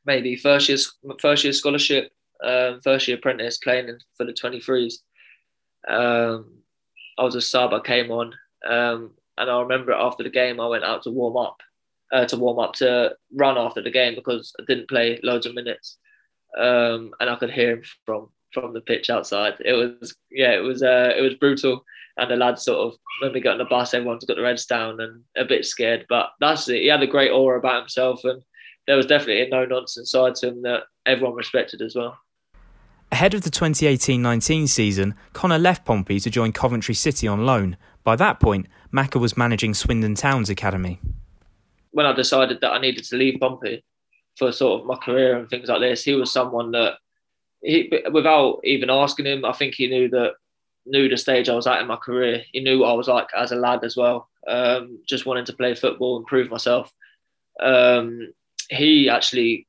maybe 0.05 0.35
first 0.35 0.69
year 0.69 0.77
first 1.21 1.43
year 1.43 1.53
scholarship, 1.53 2.11
um, 2.43 2.81
first 2.81 3.07
year 3.07 3.17
apprentice 3.17 3.57
playing 3.57 3.97
for 4.15 4.25
the 4.25 4.33
23s. 4.33 4.95
Um, 5.87 6.63
I 7.17 7.23
was 7.23 7.35
a 7.35 7.41
sub. 7.41 7.73
I 7.73 7.79
came 7.79 8.11
on, 8.11 8.33
um, 8.67 9.11
and 9.37 9.49
I 9.49 9.59
remember 9.61 9.93
after 9.93 10.23
the 10.23 10.29
game, 10.29 10.59
I 10.59 10.67
went 10.67 10.83
out 10.83 11.03
to 11.03 11.11
warm 11.11 11.37
up, 11.37 11.57
uh, 12.11 12.25
to 12.25 12.37
warm 12.37 12.59
up 12.59 12.73
to 12.75 13.15
run 13.33 13.57
after 13.57 13.81
the 13.81 13.91
game 13.91 14.15
because 14.15 14.53
I 14.59 14.63
didn't 14.67 14.89
play 14.89 15.19
loads 15.23 15.45
of 15.45 15.55
minutes, 15.55 15.97
um, 16.57 17.11
and 17.19 17.29
I 17.29 17.35
could 17.35 17.51
hear 17.51 17.71
him 17.71 17.83
from 18.05 18.29
from 18.53 18.73
the 18.73 18.81
pitch 18.81 19.09
outside. 19.09 19.55
It 19.63 19.73
was 19.73 20.15
yeah, 20.31 20.53
it 20.53 20.63
was 20.63 20.83
uh, 20.83 21.13
it 21.17 21.21
was 21.21 21.35
brutal 21.35 21.83
and 22.19 22.29
the 22.29 22.35
lads 22.35 22.63
sort 22.63 22.79
of 22.79 22.99
when 23.21 23.33
we 23.33 23.39
got 23.39 23.53
on 23.53 23.57
the 23.59 23.65
bus, 23.65 23.93
everyone's 23.93 24.25
got 24.25 24.35
the 24.35 24.43
reds 24.43 24.65
down 24.65 24.99
and 24.99 25.23
a 25.37 25.45
bit 25.45 25.65
scared. 25.65 26.05
But 26.09 26.31
that's 26.39 26.67
it. 26.69 26.81
He 26.81 26.87
had 26.87 27.01
a 27.01 27.07
great 27.07 27.31
aura 27.31 27.57
about 27.57 27.81
himself, 27.81 28.23
and 28.23 28.41
there 28.87 28.97
was 28.97 29.05
definitely 29.05 29.43
a 29.43 29.49
no 29.49 29.65
nonsense 29.65 30.11
side 30.11 30.35
to 30.35 30.49
him 30.49 30.61
that 30.63 30.83
everyone 31.05 31.35
respected 31.35 31.81
as 31.81 31.95
well. 31.95 32.17
Ahead 33.11 33.33
of 33.33 33.41
the 33.41 33.49
2018 33.49 34.21
19 34.21 34.67
season, 34.67 35.15
Conor 35.33 35.57
left 35.57 35.85
Pompey 35.85 36.19
to 36.19 36.29
join 36.29 36.51
Coventry 36.51 36.93
City 36.93 37.27
on 37.27 37.45
loan. 37.45 37.77
By 38.03 38.15
that 38.17 38.39
point, 38.39 38.67
Macca 38.93 39.19
was 39.19 39.37
managing 39.37 39.73
Swindon 39.73 40.15
Town's 40.15 40.49
academy. 40.49 40.99
When 41.91 42.05
I 42.05 42.13
decided 42.13 42.61
that 42.61 42.71
I 42.71 42.79
needed 42.79 43.03
to 43.05 43.15
leave 43.15 43.39
Pompey 43.39 43.83
for 44.37 44.51
sort 44.51 44.81
of 44.81 44.87
my 44.87 44.95
career 44.95 45.37
and 45.37 45.49
things 45.49 45.69
like 45.69 45.81
this, 45.81 46.03
he 46.03 46.13
was 46.13 46.31
someone 46.31 46.71
that, 46.71 46.97
he, 47.61 47.91
without 48.11 48.59
even 48.63 48.89
asking 48.89 49.25
him, 49.25 49.45
I 49.45 49.53
think 49.53 49.75
he 49.75 49.87
knew 49.87 50.09
that 50.09 50.33
knew 50.85 51.07
the 51.09 51.17
stage 51.17 51.49
I 51.49 51.55
was 51.55 51.67
at 51.67 51.81
in 51.81 51.87
my 51.87 51.97
career. 51.97 52.43
He 52.51 52.61
knew 52.61 52.79
what 52.79 52.89
I 52.89 52.93
was 52.93 53.07
like 53.07 53.27
as 53.35 53.51
a 53.51 53.55
lad 53.55 53.83
as 53.83 53.95
well. 53.95 54.29
Um, 54.47 54.99
just 55.07 55.25
wanting 55.25 55.45
to 55.45 55.53
play 55.53 55.75
football 55.75 56.17
and 56.17 56.25
prove 56.25 56.49
myself. 56.49 56.91
Um, 57.59 58.33
he 58.69 59.09
actually 59.09 59.67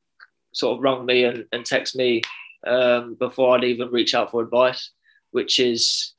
sort 0.53 0.77
of 0.77 0.83
rung 0.83 1.05
me 1.07 1.25
and, 1.25 1.45
and 1.53 1.65
texted 1.65 1.97
me 1.97 2.23
um, 2.67 3.15
before 3.15 3.57
I'd 3.57 3.65
even 3.65 3.91
reach 3.91 4.15
out 4.15 4.31
for 4.31 4.43
advice, 4.43 4.91
which 5.33 5.59
is 5.59 6.15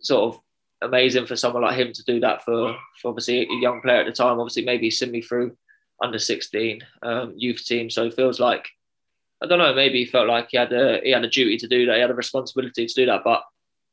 sort 0.00 0.34
of 0.34 0.40
amazing 0.82 1.26
for 1.26 1.36
someone 1.36 1.62
like 1.62 1.78
him 1.78 1.92
to 1.92 2.04
do 2.04 2.20
that 2.20 2.44
for, 2.44 2.76
for 3.00 3.08
obviously 3.08 3.42
a 3.42 3.60
young 3.60 3.80
player 3.80 4.00
at 4.00 4.06
the 4.06 4.12
time. 4.12 4.38
Obviously, 4.38 4.64
maybe 4.64 4.90
send 4.90 5.12
me 5.12 5.22
through 5.22 5.56
under 6.02 6.18
16 6.18 6.80
um, 7.02 7.34
youth 7.36 7.64
team. 7.64 7.90
So 7.90 8.04
it 8.04 8.14
feels 8.14 8.38
like, 8.38 8.68
I 9.42 9.46
don't 9.46 9.58
know, 9.58 9.74
maybe 9.74 9.98
he 9.98 10.10
felt 10.10 10.28
like 10.28 10.48
he 10.50 10.56
had 10.56 10.72
a, 10.72 11.00
he 11.02 11.10
had 11.10 11.24
a 11.24 11.30
duty 11.30 11.56
to 11.58 11.68
do 11.68 11.86
that. 11.86 11.94
He 11.94 12.00
had 12.00 12.10
a 12.10 12.14
responsibility 12.14 12.86
to 12.86 12.94
do 12.94 13.06
that. 13.06 13.22
But 13.24 13.44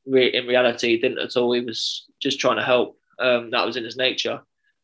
re- 0.05 0.33
in 0.33 0.47
reality, 0.47 0.89
he 0.89 0.97
didn't 0.97 1.19
at 1.19 1.37
all. 1.37 1.51
He 1.53 1.61
was 1.61 2.05
just 2.19 2.39
trying 2.39 2.57
to 2.57 2.63
help. 2.63 2.97
Um, 3.19 3.51
that 3.51 3.65
was 3.65 3.77
in 3.77 3.83
his 3.83 3.95
nature. 3.95 4.41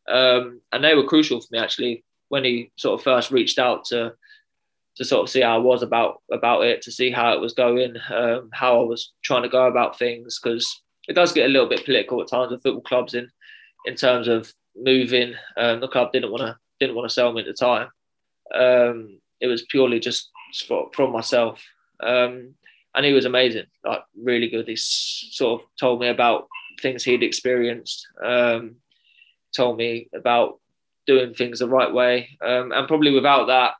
Um, 0.08 0.60
and 0.72 0.82
they 0.82 0.94
were 0.94 1.04
crucial 1.04 1.40
for 1.40 1.48
me 1.50 1.58
actually 1.58 2.04
when 2.28 2.44
he 2.44 2.72
sort 2.76 2.98
of 2.98 3.04
first 3.04 3.30
reached 3.30 3.58
out 3.58 3.84
to 3.86 4.14
to 4.96 5.04
sort 5.04 5.22
of 5.22 5.30
see 5.30 5.40
how 5.40 5.54
I 5.54 5.58
was 5.58 5.82
about 5.82 6.22
about 6.30 6.64
it, 6.64 6.82
to 6.82 6.92
see 6.92 7.10
how 7.10 7.32
it 7.32 7.40
was 7.40 7.54
going, 7.54 7.96
um, 8.10 8.50
how 8.52 8.80
I 8.80 8.84
was 8.84 9.12
trying 9.22 9.42
to 9.42 9.48
go 9.48 9.66
about 9.66 9.98
things, 9.98 10.38
because 10.42 10.82
it 11.08 11.14
does 11.14 11.32
get 11.32 11.46
a 11.46 11.52
little 11.52 11.68
bit 11.68 11.84
political 11.84 12.20
at 12.20 12.28
times 12.28 12.50
with 12.50 12.62
football 12.62 12.82
clubs 12.82 13.14
in 13.14 13.30
in 13.86 13.96
terms 13.96 14.28
of 14.28 14.52
moving. 14.76 15.34
Um, 15.56 15.80
the 15.80 15.88
club 15.88 16.12
didn't 16.12 16.30
want 16.30 16.42
to 16.42 16.56
didn't 16.80 16.96
want 16.96 17.08
to 17.08 17.14
sell 17.14 17.32
me 17.32 17.40
at 17.40 17.46
the 17.46 17.52
time. 17.52 17.88
Um, 18.54 19.20
it 19.40 19.46
was 19.46 19.66
purely 19.70 20.00
just 20.00 20.30
for, 20.60 20.90
from 20.94 21.12
myself, 21.12 21.62
um, 22.02 22.54
and 22.94 23.06
he 23.06 23.12
was 23.12 23.24
amazing, 23.24 23.66
like 23.84 24.02
really 24.20 24.48
good. 24.48 24.68
He 24.68 24.76
sort 24.76 25.62
of 25.62 25.68
told 25.78 26.00
me 26.00 26.08
about 26.08 26.48
things 26.80 27.04
he'd 27.04 27.22
experienced, 27.22 28.06
um, 28.22 28.76
told 29.54 29.78
me 29.78 30.08
about 30.14 30.58
doing 31.06 31.34
things 31.34 31.60
the 31.60 31.68
right 31.68 31.92
way, 31.92 32.36
um, 32.44 32.72
and 32.72 32.88
probably 32.88 33.12
without 33.12 33.46
that 33.46 33.74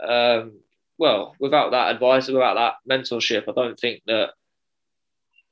um, 0.00 0.60
well, 0.98 1.34
without 1.38 1.70
that 1.70 1.94
advice, 1.94 2.28
without 2.28 2.54
that 2.54 2.74
mentorship, 2.90 3.44
I 3.48 3.52
don't 3.52 3.78
think 3.78 4.02
that 4.06 4.30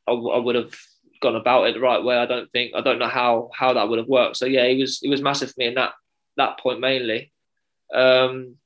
I, 0.07 0.12
I 0.12 0.38
would 0.38 0.57
have 0.57 0.75
gone 1.23 1.37
about 1.37 1.66
it 1.69 1.75
the 1.75 1.81
right 1.81 2.03
way. 2.03 2.16
I 2.16 2.27
don't 2.27 2.51
think 2.51 2.73
I 2.75 2.81
don't 2.81 2.99
know 2.99 3.09
how 3.09 3.51
how 3.55 3.73
that 3.73 3.88
would 3.88 3.99
have 3.99 4.09
worked. 4.09 4.37
So 4.37 4.47
yeah, 4.47 4.66
he 4.66 4.81
was 4.81 4.99
he 4.99 5.09
was 5.09 5.23
massive 5.23 5.51
for 5.51 5.55
me 5.59 5.66
in 5.66 5.75
that 5.75 5.92
that 6.37 6.59
point 6.59 6.81
mainly. 6.81 7.33
Um, 7.95 8.57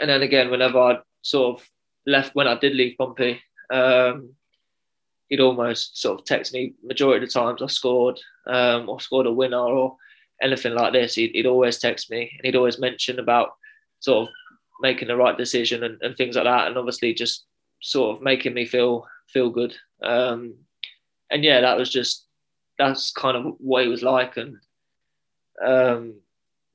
and 0.00 0.08
then 0.08 0.22
again, 0.22 0.50
whenever 0.50 0.78
I 0.78 0.98
sort 1.24 1.58
of 1.58 1.70
left, 2.06 2.34
when 2.34 2.46
I 2.46 2.56
did 2.56 2.74
leave 2.74 2.96
Pompey, 2.98 3.40
um, 3.70 4.34
he'd 5.28 5.40
almost 5.40 6.00
sort 6.00 6.20
of 6.20 6.26
text 6.26 6.52
me 6.52 6.74
majority 6.84 7.24
of 7.24 7.28
the 7.28 7.32
times 7.32 7.62
I 7.62 7.66
scored 7.66 8.20
um, 8.46 8.88
or 8.88 9.00
scored 9.00 9.26
a 9.26 9.32
winner 9.32 9.56
or 9.56 9.96
anything 10.42 10.74
like 10.74 10.92
this. 10.92 11.14
He'd, 11.14 11.32
he'd 11.32 11.46
always 11.46 11.78
text 11.78 12.10
me 12.10 12.30
and 12.36 12.44
he'd 12.44 12.56
always 12.56 12.78
mention 12.78 13.18
about 13.18 13.54
sort 14.00 14.28
of 14.28 14.34
making 14.82 15.08
the 15.08 15.16
right 15.16 15.36
decision 15.36 15.82
and, 15.82 16.00
and 16.02 16.14
things 16.14 16.36
like 16.36 16.44
that, 16.44 16.68
and 16.68 16.76
obviously 16.76 17.14
just 17.14 17.46
sort 17.80 18.16
of 18.16 18.22
making 18.22 18.52
me 18.52 18.66
feel 18.66 19.06
feel 19.32 19.48
good. 19.48 19.74
Um, 20.02 20.54
and 21.30 21.42
yeah, 21.42 21.62
that 21.62 21.78
was 21.78 21.90
just 21.90 22.26
that's 22.78 23.12
kind 23.12 23.36
of 23.36 23.54
what 23.58 23.84
he 23.84 23.88
was 23.88 24.02
like, 24.02 24.36
and 24.36 24.56
um, 25.64 26.16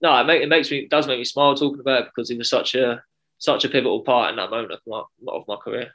no, 0.01 0.19
it, 0.19 0.23
make, 0.23 0.41
it 0.41 0.49
makes 0.49 0.71
me 0.71 0.79
it 0.79 0.89
does 0.89 1.05
make 1.05 1.19
me 1.19 1.25
smile 1.25 1.53
talking 1.55 1.81
about 1.81 2.01
it 2.01 2.05
because 2.05 2.29
he 2.29 2.37
was 2.37 2.49
such 2.49 2.73
a 2.73 3.03
such 3.39 3.65
a 3.65 3.69
pivotal 3.69 4.01
part 4.01 4.29
in 4.29 4.35
that 4.35 4.51
moment 4.51 4.71
of 4.71 4.79
my, 4.85 5.01
of 5.27 5.43
my 5.47 5.55
career. 5.55 5.91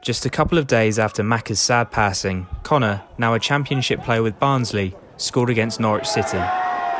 Just 0.00 0.24
a 0.24 0.30
couple 0.30 0.58
of 0.58 0.66
days 0.66 0.98
after 0.98 1.22
Macca's 1.22 1.60
sad 1.60 1.90
passing, 1.90 2.46
Conor, 2.62 3.02
now 3.18 3.34
a 3.34 3.40
championship 3.40 4.02
player 4.02 4.22
with 4.22 4.38
Barnsley, 4.38 4.94
scored 5.16 5.50
against 5.50 5.80
Norwich 5.80 6.06
City. 6.06 6.40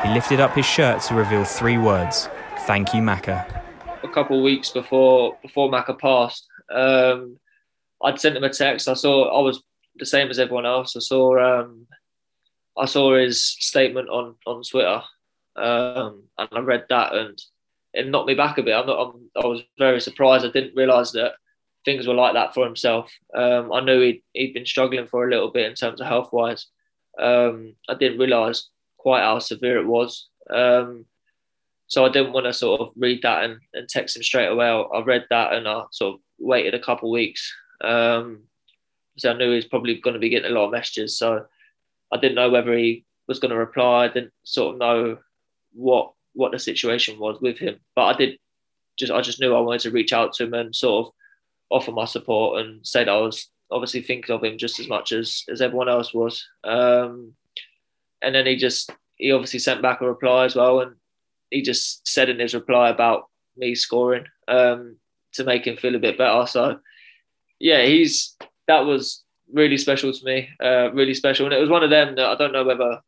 He 0.03 0.13
lifted 0.13 0.39
up 0.39 0.53
his 0.53 0.65
shirt 0.65 1.01
to 1.03 1.15
reveal 1.15 1.43
three 1.43 1.77
words 1.77 2.29
Thank 2.67 2.93
you, 2.93 3.01
Macca 3.01 3.59
a 4.03 4.13
couple 4.13 4.37
of 4.37 4.43
weeks 4.43 4.69
before 4.69 5.37
before 5.41 5.71
Macca 5.71 5.97
passed. 5.97 6.47
Um, 6.69 7.37
I'd 8.03 8.19
sent 8.19 8.37
him 8.37 8.43
a 8.43 8.49
text. 8.49 8.87
I 8.87 8.93
saw 8.93 9.37
I 9.37 9.41
was 9.41 9.63
the 9.95 10.05
same 10.05 10.29
as 10.29 10.39
everyone 10.39 10.65
else. 10.65 10.95
I 10.95 10.99
saw 10.99 11.61
um, 11.61 11.87
I 12.77 12.85
saw 12.85 13.15
his 13.15 13.43
statement 13.43 14.09
on 14.09 14.35
on 14.45 14.63
Twitter, 14.63 15.01
um, 15.55 16.23
and 16.37 16.49
I 16.51 16.59
read 16.59 16.85
that, 16.89 17.13
and 17.13 17.41
it 17.93 18.07
knocked 18.07 18.27
me 18.27 18.35
back 18.35 18.57
a 18.57 18.63
bit. 18.63 18.73
I'm 18.73 18.87
not, 18.87 18.99
I'm, 18.99 19.29
i 19.43 19.47
was 19.47 19.61
very 19.77 19.99
surprised. 19.99 20.45
I 20.45 20.51
didn't 20.51 20.75
realise 20.75 21.11
that 21.11 21.33
things 21.85 22.07
were 22.07 22.13
like 22.13 22.33
that 22.33 22.53
for 22.53 22.65
himself. 22.65 23.11
Um, 23.33 23.71
I 23.71 23.81
knew 23.81 24.01
he'd, 24.01 24.23
he'd 24.33 24.53
been 24.53 24.65
struggling 24.65 25.07
for 25.07 25.27
a 25.27 25.31
little 25.31 25.51
bit 25.51 25.65
in 25.65 25.75
terms 25.75 26.01
of 26.01 26.07
health 26.07 26.31
wise. 26.31 26.67
Um, 27.19 27.75
I 27.87 27.95
didn't 27.95 28.19
realise 28.19 28.69
quite 28.97 29.23
how 29.23 29.39
severe 29.39 29.77
it 29.77 29.87
was. 29.87 30.27
Um, 30.49 31.05
so 31.87 32.05
I 32.05 32.09
didn't 32.09 32.33
want 32.33 32.45
to 32.45 32.53
sort 32.53 32.81
of 32.81 32.89
read 32.95 33.21
that 33.23 33.43
and, 33.43 33.59
and 33.73 33.89
text 33.89 34.15
him 34.15 34.23
straight 34.23 34.47
away. 34.47 34.67
I, 34.67 35.01
read 35.01 35.25
that 35.31 35.53
and 35.53 35.67
I 35.67 35.83
sort 35.91 36.15
of 36.15 36.21
waited 36.37 36.75
a 36.75 36.79
couple 36.79 37.09
of 37.09 37.13
weeks. 37.13 37.51
Um, 37.83 38.43
so 39.17 39.31
I 39.31 39.37
knew 39.37 39.49
he 39.49 39.55
was 39.55 39.65
probably 39.65 39.95
going 39.95 40.13
to 40.13 40.19
be 40.19 40.29
getting 40.29 40.51
a 40.51 40.53
lot 40.53 40.65
of 40.65 40.71
messages. 40.71 41.17
So 41.17 41.45
I 42.11 42.17
didn't 42.17 42.35
know 42.35 42.51
whether 42.51 42.77
he 42.77 43.05
was 43.27 43.39
going 43.39 43.51
to 43.51 43.57
reply. 43.57 44.05
I 44.05 44.07
didn't 44.09 44.33
sort 44.43 44.75
of 44.75 44.79
know 44.79 45.17
what 45.73 46.13
what 46.33 46.51
the 46.51 46.59
situation 46.59 47.19
was 47.19 47.39
with 47.41 47.57
him. 47.57 47.79
But 47.95 48.03
I 48.05 48.13
did 48.13 48.37
just 48.97 49.11
I 49.11 49.21
just 49.21 49.39
knew 49.39 49.55
I 49.55 49.59
wanted 49.59 49.81
to 49.81 49.91
reach 49.91 50.13
out 50.13 50.33
to 50.33 50.43
him 50.43 50.53
and 50.53 50.75
sort 50.75 51.07
of 51.07 51.13
offer 51.69 51.91
my 51.91 52.05
support 52.05 52.61
and 52.61 52.85
say 52.85 53.03
that 53.03 53.11
I 53.11 53.21
was 53.21 53.49
obviously 53.71 54.01
thinking 54.01 54.33
of 54.33 54.43
him 54.43 54.57
just 54.57 54.79
as 54.79 54.87
much 54.87 55.11
as 55.11 55.43
as 55.49 55.61
everyone 55.61 55.89
else 55.89 56.13
was. 56.13 56.45
Um, 56.63 57.33
and 58.21 58.35
then 58.35 58.45
he 58.45 58.55
just 58.55 58.91
he 59.15 59.31
obviously 59.31 59.59
sent 59.59 59.81
back 59.81 60.01
a 60.01 60.07
reply 60.07 60.45
as 60.45 60.55
well 60.55 60.81
and 60.81 60.95
he 61.49 61.61
just 61.61 62.07
said 62.07 62.29
in 62.29 62.39
his 62.39 62.53
reply 62.53 62.89
about 62.89 63.25
me 63.57 63.75
scoring 63.75 64.25
um, 64.47 64.97
to 65.33 65.43
make 65.43 65.65
him 65.65 65.77
feel 65.77 65.95
a 65.95 65.99
bit 65.99 66.17
better. 66.17 66.45
So 66.47 66.79
yeah, 67.59 67.83
he's 67.85 68.35
that 68.67 68.85
was 68.85 69.23
really 69.51 69.77
special 69.77 70.13
to 70.13 70.25
me, 70.25 70.49
uh, 70.63 70.91
really 70.93 71.13
special, 71.13 71.45
and 71.45 71.53
it 71.53 71.59
was 71.59 71.69
one 71.69 71.83
of 71.83 71.89
them 71.89 72.15
that 72.15 72.25
I 72.25 72.35
don't 72.35 72.53
know 72.53 72.63
whether 72.63 73.01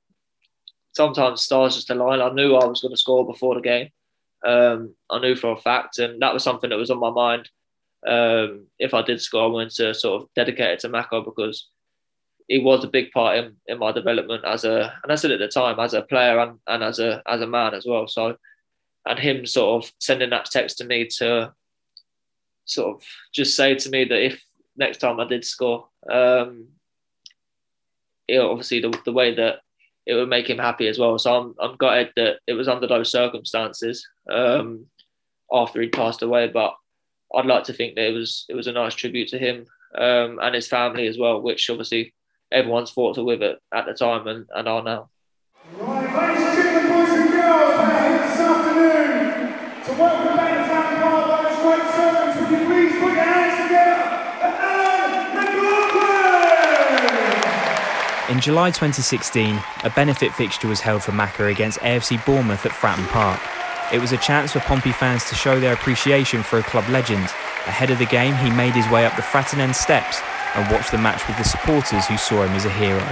sometimes 0.94 1.42
stars 1.42 1.76
just 1.76 1.90
align. 1.90 2.22
I 2.22 2.30
knew 2.30 2.56
I 2.56 2.66
was 2.66 2.82
going 2.82 2.94
to 2.94 2.98
score 2.98 3.26
before 3.26 3.56
the 3.56 3.62
game. 3.62 3.90
Um, 4.46 4.96
I 5.10 5.20
knew 5.20 5.36
for 5.36 5.52
a 5.52 5.58
fact, 5.58 6.00
and 6.00 6.22
that 6.22 6.34
was 6.34 6.44
something 6.44 6.70
that 6.70 6.78
was 6.78 6.92
on 6.92 7.00
my 7.00 7.12
mind. 7.12 7.50
Um, 8.08 8.68
if 8.80 8.94
I 8.94 9.02
did 9.04 9.22
score, 9.22 9.44
I 9.44 9.48
wanted 9.48 9.72
to 9.72 9.94
sort 9.94 10.22
of 10.22 10.30
dedicate 10.36 10.72
it 10.72 10.80
to 10.80 10.90
Macca 10.90 11.24
because 11.24 11.68
he 12.48 12.60
was 12.60 12.84
a 12.84 12.90
big 12.90 13.12
part 13.12 13.38
in, 13.38 13.56
in 13.68 13.80
my 13.80 13.92
development 13.92 14.44
as 14.44 14.66
a 14.66 14.94
and 15.04 15.12
I 15.12 15.16
said 15.16 15.32
at 15.32 15.40
the 15.40 15.48
time 15.48 15.80
as 15.80 15.94
a 15.94 16.02
player 16.02 16.40
and, 16.40 16.60
and 16.68 16.84
as 16.84 17.00
a 17.00 17.22
as 17.28 17.42
a 17.42 17.48
man 17.48 17.74
as 17.74 17.86
well. 17.86 18.08
So 18.08 18.36
and 19.06 19.20
him 19.20 19.46
sort 19.46 19.84
of 19.84 19.92
sending 20.00 20.32
that 20.32 20.46
text 20.46 20.78
to 20.80 20.84
me 20.84 21.08
to 21.20 21.54
sort 22.66 22.96
of 22.96 23.04
just 23.34 23.56
say 23.56 23.76
to 23.76 23.90
me 23.90 24.06
that 24.06 24.26
if 24.26 24.44
next 24.76 24.98
time 24.98 25.20
I 25.20 25.28
did 25.28 25.46
score, 25.46 25.88
um, 26.10 26.68
it 28.28 28.40
obviously 28.40 28.82
the, 28.82 29.00
the 29.06 29.14
way 29.14 29.36
that 29.36 29.60
it 30.12 30.16
would 30.16 30.28
make 30.28 30.50
him 30.50 30.58
happy 30.58 30.88
as 30.88 31.00
well. 31.00 31.18
So 31.18 31.34
I'm 31.34 31.56
I'm 31.58 31.78
gutted 31.78 32.12
that 32.18 32.40
it 32.46 32.54
was 32.54 32.68
under 32.68 32.86
those 32.86 33.10
circumstances 33.10 34.06
um, 34.30 34.88
after 35.52 35.82
he 35.82 35.88
passed 35.88 36.22
away, 36.22 36.50
but 36.50 36.76
I'd 37.34 37.46
like 37.46 37.64
to 37.66 37.74
think 37.74 37.96
that 37.96 38.10
it 38.10 38.14
was 38.14 38.46
it 38.50 38.56
was 38.56 38.68
a 38.68 38.74
nice 38.74 38.94
tribute 38.94 39.30
to 39.30 39.40
him 39.40 39.66
um, 39.98 40.38
and 40.42 40.54
his 40.54 40.68
family 40.68 41.08
as 41.08 41.18
well, 41.18 41.42
which 41.42 41.70
obviously 41.70 42.14
everyone's 42.52 42.92
thoughts 42.92 43.18
are 43.18 43.24
with 43.24 43.42
it 43.42 43.60
at 43.74 43.86
the 43.86 43.94
time 43.94 44.28
and, 44.28 44.48
and 44.54 44.68
are 44.68 44.84
now. 44.84 45.10
Right, 45.78 46.28
ladies 46.28 46.44
and 46.44 46.56
gentlemen, 46.58 46.92
boys 46.92 47.10
and 47.18 47.32
girls, 47.32 47.72
this 48.28 48.40
afternoon 48.42 49.86
to 49.86 49.92
welcome 49.94 50.31
In 58.32 58.40
July 58.40 58.70
2016, 58.70 59.62
a 59.84 59.90
benefit 59.90 60.32
fixture 60.32 60.70
was 60.70 60.80
held 60.80 61.04
for 61.04 61.12
Macca 61.12 61.52
against 61.52 61.80
AFC 61.80 62.26
Bournemouth 62.26 62.66
at 62.66 62.72
Fratton 62.72 63.06
Park. 63.10 63.42
It 63.92 64.00
was 64.00 64.14
a 64.14 64.18
chance 64.18 64.54
for 64.54 64.62
Pompey 64.62 64.94
fans 64.94 65.26
to 65.26 65.36
show 65.36 65.60
their 65.60 65.74
appreciation 65.74 66.42
for 66.42 66.58
a 66.58 66.64
club 66.64 66.88
legend. 66.88 67.26
Ahead 67.68 67.92
of 67.92 68.00
the 68.00 68.06
game, 68.06 68.34
he 68.36 68.50
made 68.50 68.72
his 68.74 68.90
way 68.90 69.06
up 69.06 69.18
the 69.18 69.22
Fratton 69.22 69.58
End 69.58 69.76
steps 69.76 70.22
and 70.56 70.72
watched 70.72 70.94
the 70.94 70.98
match 70.98 71.28
with 71.28 71.38
the 71.38 71.44
supporters 71.44 72.06
who 72.08 72.16
saw 72.16 72.44
him 72.44 72.54
as 72.54 72.64
a 72.64 72.70
hero. 72.70 73.04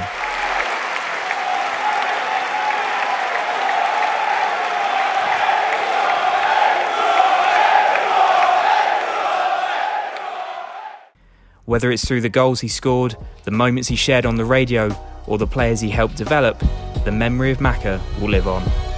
Whether 11.66 11.92
it's 11.92 12.06
through 12.06 12.22
the 12.22 12.30
goals 12.30 12.62
he 12.62 12.70
scored, 12.70 13.18
the 13.44 13.52
moments 13.52 13.90
he 13.90 13.98
shared 13.98 14.26
on 14.26 14.38
the 14.38 14.46
radio, 14.46 14.90
or 15.30 15.38
the 15.38 15.48
players 15.48 15.80
he 15.80 15.90
helped 15.90 16.18
develop, 16.18 16.60
the 17.06 17.12
memory 17.12 17.52
of 17.52 17.60
Macca 17.60 18.02
will 18.20 18.30
live 18.30 18.48
on. 18.48 18.89